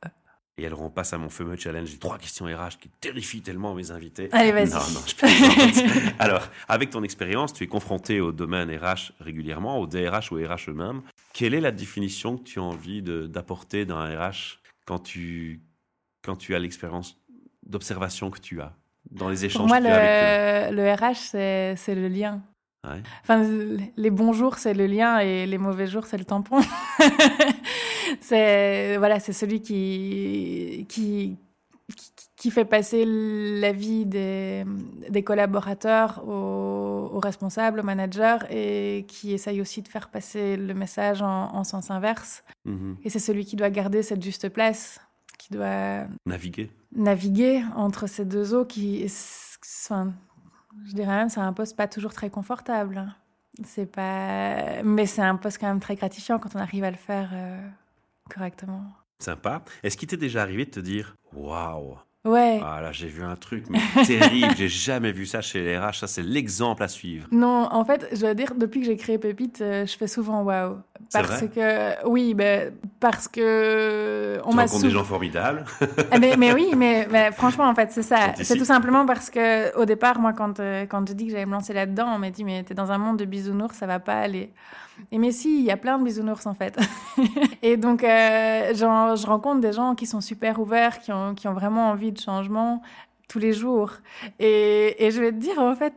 Et 0.56 0.66
alors 0.66 0.82
on 0.82 0.90
passe 0.90 1.12
à 1.12 1.18
mon 1.18 1.28
fameux 1.28 1.56
challenge, 1.56 1.88
j'ai 1.88 1.98
trois 1.98 2.16
questions 2.16 2.46
RH 2.46 2.78
qui 2.80 2.88
terrifient 3.00 3.42
tellement 3.42 3.74
mes 3.74 3.90
invités. 3.90 4.28
Allez, 4.30 4.52
vas-y. 4.52 4.70
Non, 4.70 4.76
non, 4.76 5.00
je. 5.04 6.10
Alors, 6.20 6.48
avec 6.68 6.90
ton 6.90 7.02
expérience, 7.02 7.52
tu 7.52 7.64
es 7.64 7.66
confronté 7.66 8.20
au 8.20 8.30
domaine 8.30 8.70
RH 8.70 9.12
régulièrement, 9.18 9.80
au 9.80 9.88
DRH 9.88 10.30
ou 10.30 10.36
RH 10.36 10.70
eux-mêmes. 10.70 11.02
Quelle 11.32 11.54
est 11.54 11.60
la 11.60 11.72
définition 11.72 12.38
que 12.38 12.44
tu 12.44 12.60
as 12.60 12.62
envie 12.62 13.02
d'apporter 13.02 13.84
dans 13.84 13.96
un 13.96 14.16
RH 14.16 14.60
quand 14.86 15.00
tu, 15.00 15.60
quand 16.22 16.36
tu 16.36 16.54
as 16.54 16.60
l'expérience 16.60 17.20
d'observation 17.66 18.30
que 18.30 18.38
tu 18.38 18.60
as 18.60 18.76
dans 19.10 19.28
les 19.28 19.36
Pour 19.36 19.44
échanges 19.44 19.68
moi, 19.68 19.78
que 19.78 19.84
tu 19.84 19.90
as 19.90 20.66
avec 20.66 20.76
le, 20.76 20.84
le 20.84 20.92
RH, 20.92 21.76
c'est 21.76 21.94
le 21.96 22.06
lien. 22.06 22.42
Ouais. 22.84 23.00
Enfin, 23.22 23.42
les 23.96 24.10
bons 24.10 24.32
jours, 24.32 24.58
c'est 24.58 24.74
le 24.74 24.86
lien 24.86 25.18
et 25.18 25.46
les 25.46 25.58
mauvais 25.58 25.86
jours, 25.86 26.06
c'est 26.06 26.18
le 26.18 26.24
tampon. 26.24 26.60
c'est 28.20 28.96
voilà, 28.98 29.20
c'est 29.20 29.32
celui 29.32 29.60
qui, 29.60 30.86
qui 30.88 31.36
qui 31.96 32.10
qui 32.36 32.50
fait 32.50 32.64
passer 32.66 33.04
la 33.06 33.72
vie 33.72 34.04
des, 34.04 34.64
des 35.08 35.22
collaborateurs 35.22 36.22
aux, 36.28 37.10
aux 37.14 37.20
responsables, 37.20 37.80
aux 37.80 37.84
managers 37.84 38.38
et 38.50 39.06
qui 39.08 39.32
essaye 39.32 39.60
aussi 39.62 39.80
de 39.80 39.88
faire 39.88 40.10
passer 40.10 40.56
le 40.56 40.74
message 40.74 41.22
en, 41.22 41.54
en 41.54 41.64
sens 41.64 41.90
inverse. 41.90 42.44
Mhm. 42.66 42.96
Et 43.02 43.08
c'est 43.08 43.18
celui 43.18 43.46
qui 43.46 43.56
doit 43.56 43.70
garder 43.70 44.02
cette 44.02 44.22
juste 44.22 44.48
place, 44.50 45.00
qui 45.38 45.54
doit 45.54 46.04
Naviguer. 46.26 46.70
naviguer 46.94 47.62
entre 47.76 48.06
ces 48.08 48.24
deux 48.26 48.52
eaux 48.52 48.66
qui, 48.66 49.06
enfin, 49.86 50.12
je 50.86 50.92
dirais 50.92 51.16
même, 51.16 51.28
c'est 51.30 51.40
un 51.40 51.52
poste 51.54 51.76
pas 51.76 51.88
toujours 51.88 52.12
très 52.12 52.28
confortable. 52.30 53.14
C'est 53.64 53.86
pas, 53.90 54.82
mais 54.82 55.06
c'est 55.06 55.22
un 55.22 55.36
poste 55.36 55.58
quand 55.60 55.68
même 55.68 55.80
très 55.80 55.94
gratifiant 55.94 56.38
quand 56.38 56.56
on 56.56 56.58
arrive 56.60 56.84
à 56.84 56.90
le 56.90 56.96
faire 56.96 57.30
euh, 57.32 57.68
correctement. 58.32 58.84
Sympa. 59.18 59.62
Est-ce 59.82 59.96
qu'il 59.96 60.08
t'est 60.08 60.16
déjà 60.16 60.42
arrivé 60.42 60.64
de 60.64 60.70
te 60.70 60.80
dire 60.80 61.16
Waouh? 61.32 61.96
Ouais. 62.24 62.58
Ah 62.64 62.80
là, 62.80 62.90
j'ai 62.90 63.08
vu 63.08 63.22
un 63.22 63.36
truc 63.36 63.66
mais 63.68 63.78
terrible, 64.06 64.54
j'ai 64.56 64.68
jamais 64.68 65.12
vu 65.12 65.26
ça 65.26 65.42
chez 65.42 65.62
les 65.62 65.78
RH, 65.78 65.94
ça 66.00 66.06
c'est 66.06 66.22
l'exemple 66.22 66.82
à 66.82 66.88
suivre. 66.88 67.28
Non, 67.30 67.68
en 67.70 67.84
fait, 67.84 68.08
je 68.12 68.26
veux 68.26 68.34
dire, 68.34 68.54
depuis 68.54 68.80
que 68.80 68.86
j'ai 68.86 68.96
créé 68.96 69.18
Pépite, 69.18 69.60
euh, 69.60 69.84
je 69.84 69.94
fais 69.94 70.06
souvent 70.06 70.42
waouh. 70.42 70.78
Parce 71.20 71.42
vrai 71.42 71.48
que, 71.48 72.08
oui, 72.08 72.34
ben, 72.34 72.72
parce 73.00 73.28
que 73.28 74.40
on 74.44 74.54
m'a 74.54 74.66
des 74.66 74.90
gens 74.90 75.04
formidables. 75.04 75.64
Ah, 76.10 76.18
mais, 76.18 76.36
mais 76.36 76.52
oui, 76.52 76.72
mais, 76.76 77.08
mais 77.10 77.32
franchement, 77.32 77.64
en 77.64 77.74
fait, 77.74 77.90
c'est 77.90 78.02
ça. 78.02 78.34
C'est 78.36 78.56
tout 78.56 78.64
simplement 78.64 79.06
parce 79.06 79.30
que 79.30 79.76
au 79.76 79.84
départ, 79.84 80.18
moi, 80.20 80.32
quand, 80.32 80.60
euh, 80.60 80.86
quand 80.86 81.08
je 81.08 81.14
dis 81.14 81.26
que 81.26 81.32
j'allais 81.32 81.46
me 81.46 81.52
lancer 81.52 81.72
là-dedans, 81.72 82.06
on 82.14 82.18
m'a 82.18 82.30
dit, 82.30 82.44
mais 82.44 82.62
t'es 82.62 82.74
dans 82.74 82.92
un 82.92 82.98
monde 82.98 83.16
de 83.16 83.24
bisounours, 83.24 83.76
ça 83.76 83.86
va 83.86 83.98
pas 83.98 84.20
aller. 84.20 84.52
Et 85.10 85.18
mais 85.18 85.32
si, 85.32 85.58
il 85.58 85.64
y 85.64 85.70
a 85.70 85.76
plein 85.76 85.98
de 85.98 86.04
bisounours, 86.04 86.46
en 86.46 86.54
fait. 86.54 86.78
et 87.62 87.76
donc, 87.76 88.04
euh, 88.04 88.74
je 88.74 89.26
rencontre 89.26 89.60
des 89.60 89.72
gens 89.72 89.94
qui 89.94 90.06
sont 90.06 90.20
super 90.20 90.60
ouverts, 90.60 91.00
qui 91.00 91.12
ont, 91.12 91.34
qui 91.34 91.48
ont 91.48 91.54
vraiment 91.54 91.90
envie 91.90 92.12
de 92.12 92.20
changement 92.20 92.82
tous 93.28 93.38
les 93.38 93.52
jours. 93.52 93.90
Et, 94.38 95.06
et 95.06 95.10
je 95.10 95.20
vais 95.20 95.30
te 95.32 95.36
dire, 95.36 95.58
en 95.58 95.74
fait, 95.74 95.94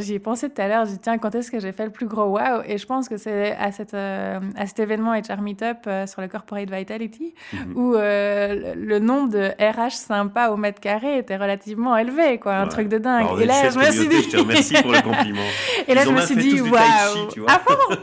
j'y 0.00 0.14
ai 0.14 0.18
pensé 0.18 0.48
tout 0.50 0.60
à 0.60 0.66
l'heure, 0.68 0.86
j'ai 0.86 0.92
dit, 0.92 0.98
tiens, 0.98 1.18
quand 1.18 1.34
est-ce 1.34 1.50
que 1.50 1.60
j'ai 1.60 1.72
fait 1.72 1.84
le 1.84 1.90
plus 1.90 2.06
gros 2.06 2.24
wow? 2.24 2.62
Et 2.66 2.78
je 2.78 2.86
pense 2.86 3.08
que 3.08 3.16
c'est 3.16 3.52
à, 3.56 3.70
cette, 3.70 3.94
euh, 3.94 4.38
à 4.56 4.66
cet 4.66 4.80
événement 4.80 5.12
HR 5.12 5.40
Meetup 5.42 5.86
euh, 5.86 6.06
sur 6.06 6.20
le 6.22 6.28
Corporate 6.28 6.70
Vitality, 6.70 7.34
Mhm. 7.52 7.76
où 7.76 7.94
euh, 7.94 8.74
le 8.76 8.90
le 8.90 8.98
nombre 8.98 9.30
de 9.30 9.50
RH 9.60 9.92
sympas 9.92 10.50
au 10.50 10.56
mètre 10.56 10.80
carré 10.80 11.18
était 11.18 11.36
relativement 11.36 11.96
élevé, 11.96 12.38
quoi, 12.38 12.56
un 12.56 12.66
truc 12.66 12.88
de 12.88 12.98
dingue. 12.98 13.26
Alors, 13.26 13.40
et 13.40 13.46
là, 13.46 13.70
je 13.70 13.78
me 13.78 13.84
suis 13.90 14.08
dit, 14.08 14.22
Je 14.24 14.30
te 14.30 14.36
remercie 14.38 14.74
pour 14.82 14.90
le 14.92 15.00
compliment. 15.00 15.40
et 15.88 15.94
là, 15.94 16.02
Ils 16.02 16.08
je 16.08 16.12
me 16.12 16.20
suis 16.22 16.36
dit, 16.36 16.60
waouh, 16.60 17.46
à 17.46 17.58
fond. 17.60 17.76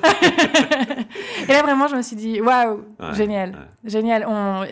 et 1.49 1.51
là, 1.51 1.61
vraiment, 1.63 1.87
je 1.87 1.95
me 1.95 2.01
suis 2.01 2.15
dit, 2.15 2.41
waouh, 2.41 2.83
Ouais, 2.99 3.13
génial, 3.13 3.49
ouais. 3.51 3.89
génial. 3.89 4.25
On, 4.27 4.63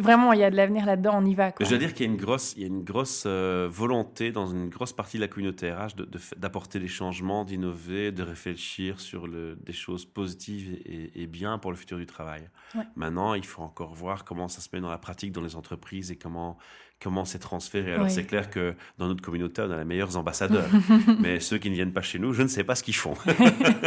vraiment, 0.00 0.32
il 0.32 0.40
y 0.40 0.44
a 0.44 0.50
de 0.50 0.56
l'avenir 0.56 0.86
là-dedans, 0.86 1.18
on 1.20 1.24
y 1.24 1.34
va. 1.34 1.52
Quoi. 1.52 1.64
je 1.64 1.70
dois 1.70 1.78
dire 1.78 1.94
qu'il 1.94 2.06
y 2.06 2.08
a 2.08 2.12
une 2.12 2.18
grosse, 2.18 2.54
il 2.56 2.62
y 2.62 2.64
a 2.64 2.68
une 2.68 2.82
grosse 2.84 3.24
euh, 3.26 3.68
volonté 3.70 4.32
dans 4.32 4.46
une 4.46 4.68
grosse 4.68 4.92
partie 4.92 5.16
de 5.18 5.22
la 5.22 5.28
communauté 5.28 5.72
RH 5.72 5.94
de- 5.96 6.04
de 6.04 6.18
f- 6.18 6.36
d'apporter 6.38 6.78
des 6.80 6.88
changements, 6.88 7.44
d'innover, 7.44 8.12
de 8.12 8.22
réfléchir 8.22 9.00
sur 9.00 9.26
le- 9.26 9.56
des 9.56 9.72
choses 9.72 10.04
positives 10.04 10.78
et, 10.84 11.22
et 11.22 11.26
bien 11.26 11.58
pour 11.58 11.70
le 11.70 11.76
futur 11.76 11.98
du 11.98 12.06
travail. 12.06 12.48
Ouais. 12.74 12.84
Maintenant, 12.96 13.34
il 13.34 13.44
faut 13.44 13.62
encore 13.62 13.94
voir 13.94 14.24
comment 14.24 14.48
ça 14.48 14.60
se 14.60 14.68
met 14.72 14.80
dans 14.80 14.90
la 14.90 14.98
pratique 14.98 15.32
dans 15.32 15.42
les 15.42 15.56
entreprises 15.56 16.10
et 16.10 16.16
comment 16.16 16.58
comment 17.04 17.26
c'est 17.26 17.38
transféré. 17.38 17.92
Alors 17.92 18.06
Oui. 18.06 18.10
c'est 18.10 18.24
clair 18.24 18.48
que 18.48 18.74
dans 18.96 19.08
notre 19.08 19.22
communauté, 19.22 19.60
on 19.60 19.70
a 19.70 19.76
les 19.76 19.84
meilleurs 19.84 20.16
ambassadeurs, 20.16 20.70
mais 21.20 21.38
ceux 21.38 21.58
qui 21.58 21.68
ne 21.68 21.74
viennent 21.74 21.92
pas 21.92 22.00
chez 22.00 22.18
nous, 22.18 22.32
je 22.32 22.42
ne 22.42 22.48
sais 22.48 22.64
pas 22.64 22.74
ce 22.74 22.82
qu'ils 22.82 22.96
font. 22.96 23.12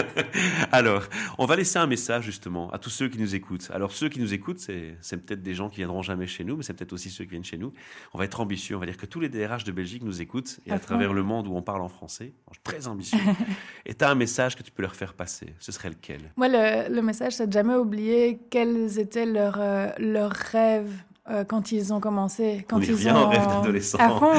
Alors, 0.72 1.04
on 1.40 1.48
va 1.48 1.56
laisser 1.56 1.80
un 1.80 1.88
message 1.88 2.26
justement 2.26 2.70
à 2.70 2.78
tous 2.78 2.92
ceux 2.92 3.10
qui 3.10 3.18
nous 3.18 3.34
écoutent. 3.34 3.72
Alors 3.74 3.92
ceux 3.92 4.08
qui 4.08 4.20
nous 4.20 4.36
écoutent, 4.36 4.60
c'est 4.60 4.96
c'est 5.02 5.18
peut-être 5.18 5.42
des 5.42 5.56
gens 5.56 5.68
qui 5.68 5.78
viendront 5.78 6.04
jamais 6.04 6.28
chez 6.28 6.44
nous, 6.44 6.58
mais 6.58 6.64
c'est 6.64 6.74
peut-être 6.74 6.94
aussi 6.94 7.10
ceux 7.10 7.24
qui 7.24 7.32
viennent 7.32 7.44
chez 7.44 7.58
nous. 7.58 7.74
On 8.14 8.20
va 8.20 8.26
être 8.26 8.40
ambitieux, 8.40 8.76
on 8.76 8.80
va 8.80 8.86
dire 8.86 8.98
que 8.98 9.08
tous 9.08 9.20
les 9.20 9.30
DRH 9.30 9.64
de 9.64 9.72
Belgique 9.72 10.04
nous 10.04 10.22
écoutent 10.22 10.60
et 10.68 10.72
à, 10.72 10.78
travers 10.78 11.12
le 11.12 11.24
monde 11.24 11.48
où 11.48 11.56
on 11.56 11.64
parle 11.64 11.82
en 11.82 11.90
français, 11.90 12.34
très 12.64 12.88
ambitieux. 12.88 13.18
et 13.88 13.96
tu 13.96 14.06
as 14.06 14.12
un 14.12 14.16
message 14.16 14.56
que 14.56 14.62
tu 14.62 14.72
peux 14.72 14.84
leur 14.84 14.96
faire 14.96 15.16
passer. 15.16 15.56
Ce 15.58 15.72
serait 15.72 15.90
lequel? 15.90 16.22
Moi, 16.36 16.50
le, 16.50 16.94
le 16.94 17.02
message, 17.02 17.34
c'est 17.34 17.48
de 17.48 17.54
jamais 17.54 17.76
oublier 17.76 18.40
quels 18.52 19.00
étaient 19.00 19.26
leurs, 19.26 19.60
euh, 19.60 19.90
leurs 19.98 20.32
rêves 20.32 20.94
euh, 21.30 21.44
quand 21.44 21.72
ils 21.72 21.94
ont 21.94 22.00
commencé. 22.00 22.66
Quand 22.70 22.78
On 22.78 22.82
y 22.82 22.86
ils 22.86 22.92
revient 22.94 23.12
ont... 23.12 23.26
au 23.26 23.30
rêve 23.30 23.48
d'adolescent. 23.48 23.98
À 24.00 24.10
fond. 24.10 24.32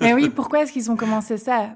Mais 0.00 0.14
oui, 0.14 0.30
pourquoi 0.30 0.62
est-ce 0.62 0.72
qu'ils 0.72 0.90
ont 0.90 0.96
commencé 0.96 1.36
ça? 1.36 1.70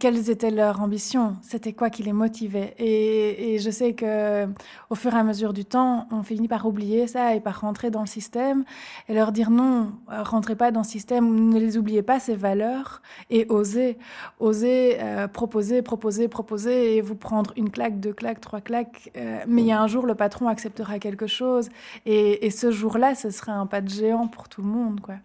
Quelles 0.00 0.30
étaient 0.30 0.50
leurs 0.50 0.80
ambitions? 0.80 1.36
C'était 1.42 1.72
quoi 1.72 1.90
qui 1.90 2.02
les 2.02 2.12
motivait? 2.12 2.74
Et, 2.78 3.54
et 3.54 3.58
je 3.58 3.70
sais 3.70 3.92
que 3.92 4.46
au 4.90 4.94
fur 4.94 5.14
et 5.14 5.18
à 5.18 5.22
mesure 5.22 5.52
du 5.52 5.64
temps, 5.64 6.08
on 6.10 6.22
finit 6.22 6.48
par 6.48 6.66
oublier 6.66 7.06
ça 7.06 7.34
et 7.34 7.40
par 7.40 7.60
rentrer 7.60 7.90
dans 7.90 8.00
le 8.00 8.06
système 8.06 8.64
et 9.08 9.14
leur 9.14 9.30
dire 9.30 9.50
non, 9.50 9.92
euh, 10.10 10.22
rentrez 10.22 10.56
pas 10.56 10.70
dans 10.70 10.80
le 10.80 10.86
système, 10.86 11.50
ne 11.50 11.58
les 11.58 11.76
oubliez 11.76 12.02
pas 12.02 12.18
ces 12.18 12.34
valeurs 12.34 13.02
et 13.30 13.46
osez, 13.50 13.98
osez 14.40 14.98
euh, 15.00 15.28
proposer, 15.28 15.82
proposer, 15.82 16.28
proposer 16.28 16.96
et 16.96 17.00
vous 17.00 17.16
prendre 17.16 17.52
une 17.56 17.70
claque, 17.70 18.00
deux 18.00 18.12
claques, 18.14 18.40
trois 18.40 18.60
claques. 18.60 19.10
euh, 19.16 19.44
mais 19.46 19.62
il 19.62 19.68
y 19.68 19.72
a 19.72 19.80
un 19.80 19.86
jour, 19.86 20.06
le 20.06 20.14
patron 20.14 20.48
acceptera 20.48 20.98
quelque 20.98 21.26
chose 21.26 21.68
et, 22.06 22.46
et 22.46 22.50
ce 22.50 22.70
jour-là, 22.70 23.14
ce 23.14 23.30
sera 23.30 23.52
un 23.52 23.66
pas 23.66 23.80
de 23.80 23.88
géant 23.88 24.28
pour 24.28 24.48
tout 24.48 24.62
le 24.62 24.68
monde, 24.68 25.00
quoi. 25.00 25.16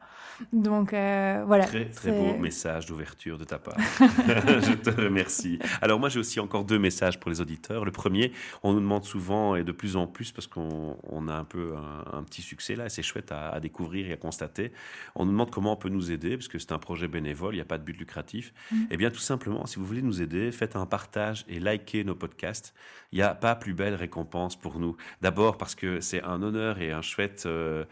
Donc 0.51 0.93
euh, 0.93 1.43
voilà. 1.45 1.65
Très 1.65 1.85
très 1.85 2.11
beau 2.11 2.37
message 2.37 2.85
d'ouverture 2.85 3.37
de 3.37 3.43
ta 3.43 3.59
part. 3.59 3.77
je 3.99 4.73
te 4.73 4.89
remercie. 4.89 5.59
Alors 5.81 5.99
moi 5.99 6.09
j'ai 6.09 6.19
aussi 6.19 6.39
encore 6.39 6.63
deux 6.65 6.79
messages 6.79 7.19
pour 7.19 7.29
les 7.29 7.41
auditeurs. 7.41 7.85
Le 7.85 7.91
premier, 7.91 8.31
on 8.63 8.73
nous 8.73 8.79
demande 8.79 9.03
souvent 9.03 9.55
et 9.55 9.63
de 9.63 9.71
plus 9.71 9.95
en 9.95 10.07
plus 10.07 10.31
parce 10.31 10.47
qu'on 10.47 11.27
a 11.27 11.33
un 11.33 11.43
peu 11.43 11.73
un, 12.11 12.23
petit 12.23 12.41
succès 12.41 12.75
là, 12.75 12.89
c'est 12.89 13.03
chouette 13.03 13.31
à, 13.31 13.59
découvrir 13.59 14.07
et 14.07 14.13
à 14.13 14.17
constater. 14.17 14.71
On 15.15 15.25
nous 15.25 15.31
demande 15.31 15.51
comment 15.51 15.73
on 15.73 15.77
peut 15.77 15.89
nous 15.89 16.11
aider 16.11 16.37
parce 16.37 16.47
que 16.47 16.59
c'est 16.59 16.71
un 16.71 16.79
projet 16.79 17.07
bénévole, 17.07 17.53
il 17.53 17.57
n'y 17.57 17.61
a 17.61 17.65
pas 17.65 17.77
de 17.77 17.83
but 17.83 17.97
lucratif. 17.97 18.53
Mm. 18.71 18.83
Eh 18.91 18.97
bien 18.97 19.11
tout 19.11 19.19
simplement, 19.19 19.65
si 19.65 19.77
vous 19.77 19.85
voulez 19.85 20.01
nous 20.01 20.21
aider, 20.21 20.51
faites 20.51 20.75
un 20.75 20.85
partage 20.85 21.45
et 21.47 21.59
likez 21.59 22.03
nos 22.03 22.15
podcasts. 22.15 22.73
Il 23.11 23.17
n'y 23.17 23.21
a 23.21 23.35
pas 23.35 23.55
plus 23.55 23.73
belle 23.73 23.95
récompense 23.95 24.55
pour 24.55 24.79
nous. 24.79 24.97
D'abord 25.21 25.57
parce 25.57 25.75
que 25.75 25.99
c'est 25.99 26.23
un 26.23 26.41
honneur 26.41 26.79
et 26.79 26.91
un 26.91 27.01
chouette... 27.01 27.43
Euh, 27.45 27.85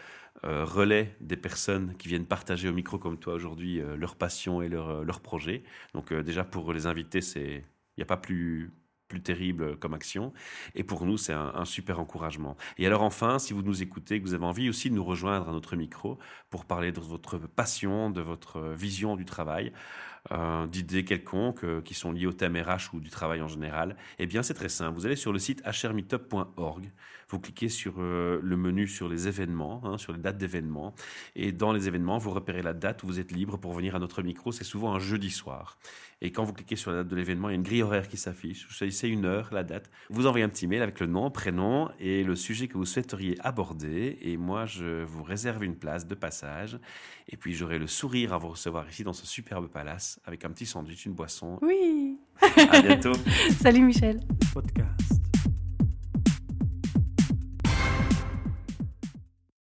euh, 0.44 0.66
relais 0.66 1.16
des 1.22 1.38
personnes 1.38 1.96
qui 1.98 2.08
viennent 2.08 2.26
partager 2.26 2.68
au 2.68 2.74
micro 2.74 2.98
comme 2.98 3.18
toi 3.20 3.34
aujourd'hui 3.34 3.80
euh, 3.80 3.96
leur 3.96 4.16
passion 4.16 4.62
et 4.62 4.70
leur, 4.70 4.90
euh, 4.90 5.04
leur 5.04 5.22
projet. 5.22 5.64
Donc 5.94 6.14
déjà 6.14 6.44
pour 6.44 6.74
les 6.74 6.88
invités, 6.88 7.22
c'est 7.22 7.64
il 7.98 8.00
n'y 8.00 8.04
a 8.04 8.08
pas 8.08 8.18
plus 8.18 8.72
plus 9.08 9.22
terrible 9.22 9.76
comme 9.78 9.94
action. 9.94 10.32
Et 10.74 10.86
pour 10.86 11.06
nous, 11.06 11.18
c'est 11.18 11.34
un, 11.34 11.66
super 11.66 12.00
encouragement. 12.00 12.56
Et 12.78 12.88
alors 12.88 13.02
enfin, 13.02 13.40
si 13.40 13.52
vous 13.52 13.62
nous 13.62 13.84
écoutez, 13.84 14.22
que 14.22 14.26
vous 14.26 14.34
avez 14.34 14.46
envie 14.46 14.70
aussi 14.70 14.90
de 14.90 14.96
nous 14.96 15.04
rejoindre 15.04 15.50
à 15.50 15.52
notre 15.52 15.76
micro 15.76 16.18
pour 16.50 16.64
parler 16.64 16.94
de 16.94 17.02
votre 17.02 17.38
passion, 17.38 18.10
de 18.10 18.22
votre 18.22 18.70
vision 18.70 19.18
du 19.18 19.26
travail, 19.26 19.74
euh, 20.32 20.68
d'idées 20.68 21.04
quelconques 21.04 21.64
euh, 21.64 21.82
qui 21.82 21.96
sont 21.96 22.12
liées 22.12 22.28
au 22.28 22.32
thème 22.32 22.56
RH 22.56 22.94
ou 22.94 23.00
du 23.00 23.10
travail 23.10 23.42
en 23.42 23.48
général, 23.48 23.96
eh 24.20 24.28
bien 24.28 24.44
c'est 24.44 24.54
très 24.54 24.70
simple. 24.70 24.96
Vous 24.96 25.08
allez 25.08 25.16
sur 25.16 25.34
le 25.34 25.40
site 25.40 25.64
hrmeetup.org, 25.66 26.92
vous 27.30 27.40
cliquez 27.40 27.70
sur 27.70 27.96
euh, 27.98 28.40
le 28.44 28.56
menu 28.56 28.88
sur 28.88 29.10
les 29.10 29.28
événements, 29.28 29.82
hein, 29.84 29.98
sur 29.98 30.14
les 30.14 30.20
dates 30.20 30.38
d'événements, 30.38 30.94
et 31.36 31.52
dans 31.52 31.74
les 31.74 31.88
événements, 31.88 32.20
vous 32.20 32.30
repérez 32.30 32.62
la 32.62 32.74
date 32.74 33.02
où 33.02 33.08
vous 33.08 33.20
êtes 33.20 33.32
libre 33.32 33.58
pour 33.58 33.74
venir 33.74 33.96
à 33.96 34.00
notre 34.00 34.22
micro. 34.22 34.52
C'est 34.52 34.64
souvent 34.64 34.94
un 34.94 35.00
jeudi 35.00 35.32
soir. 35.32 35.80
Et 36.22 36.32
quand 36.32 36.44
vous 36.44 36.54
cliquez 36.54 36.76
sur 36.76 36.92
la 36.92 36.98
date 36.98 37.08
de 37.08 37.16
l'événement, 37.16 37.50
il 37.50 37.54
y 37.54 37.56
a 37.56 37.56
une 37.56 37.64
grille 37.64 37.82
horaire 37.82 38.08
qui 38.08 38.18
s'affiche. 38.18 38.68
Vous 38.68 38.74
choisissez 38.74 39.08
une 39.08 39.26
heure, 39.26 39.50
la 39.52 39.64
date. 39.64 39.90
Vous 40.10 40.28
envoyez 40.28 40.46
un 40.46 40.50
petit 40.50 40.68
mail 40.68 40.84
avec 40.84 41.00
le 41.00 41.08
nom, 41.08 41.32
prénom 41.32 41.90
et 42.00 42.24
le 42.24 42.36
sujet 42.36 42.68
que 42.68 42.78
vous 42.78 42.86
souhaiteriez 42.86 43.38
aborder. 43.40 44.20
Et 44.22 44.38
moi, 44.38 44.68
je 44.68 45.04
vous 45.04 45.24
réserve 45.24 45.64
une 45.64 45.76
place 45.76 46.06
de 46.06 46.14
passage. 46.14 46.78
Et 47.28 47.38
puis, 47.38 47.54
j'aurai 47.54 47.80
le 47.80 47.88
sourire 47.88 48.34
à 48.34 48.38
vous 48.38 48.50
recevoir 48.50 48.88
ici 48.88 49.04
dans 49.04 49.14
ce 49.14 49.26
superbe 49.26 49.68
palace 49.68 50.11
avec 50.26 50.46
un 50.46 50.50
petit 50.50 50.66
sandwich, 50.66 51.06
une 51.06 51.14
boisson. 51.14 51.58
Oui. 51.62 52.18
À 52.42 52.82
bientôt. 52.82 53.14
Salut 53.62 53.82
Michel. 53.82 54.20
Podcast. 54.54 55.22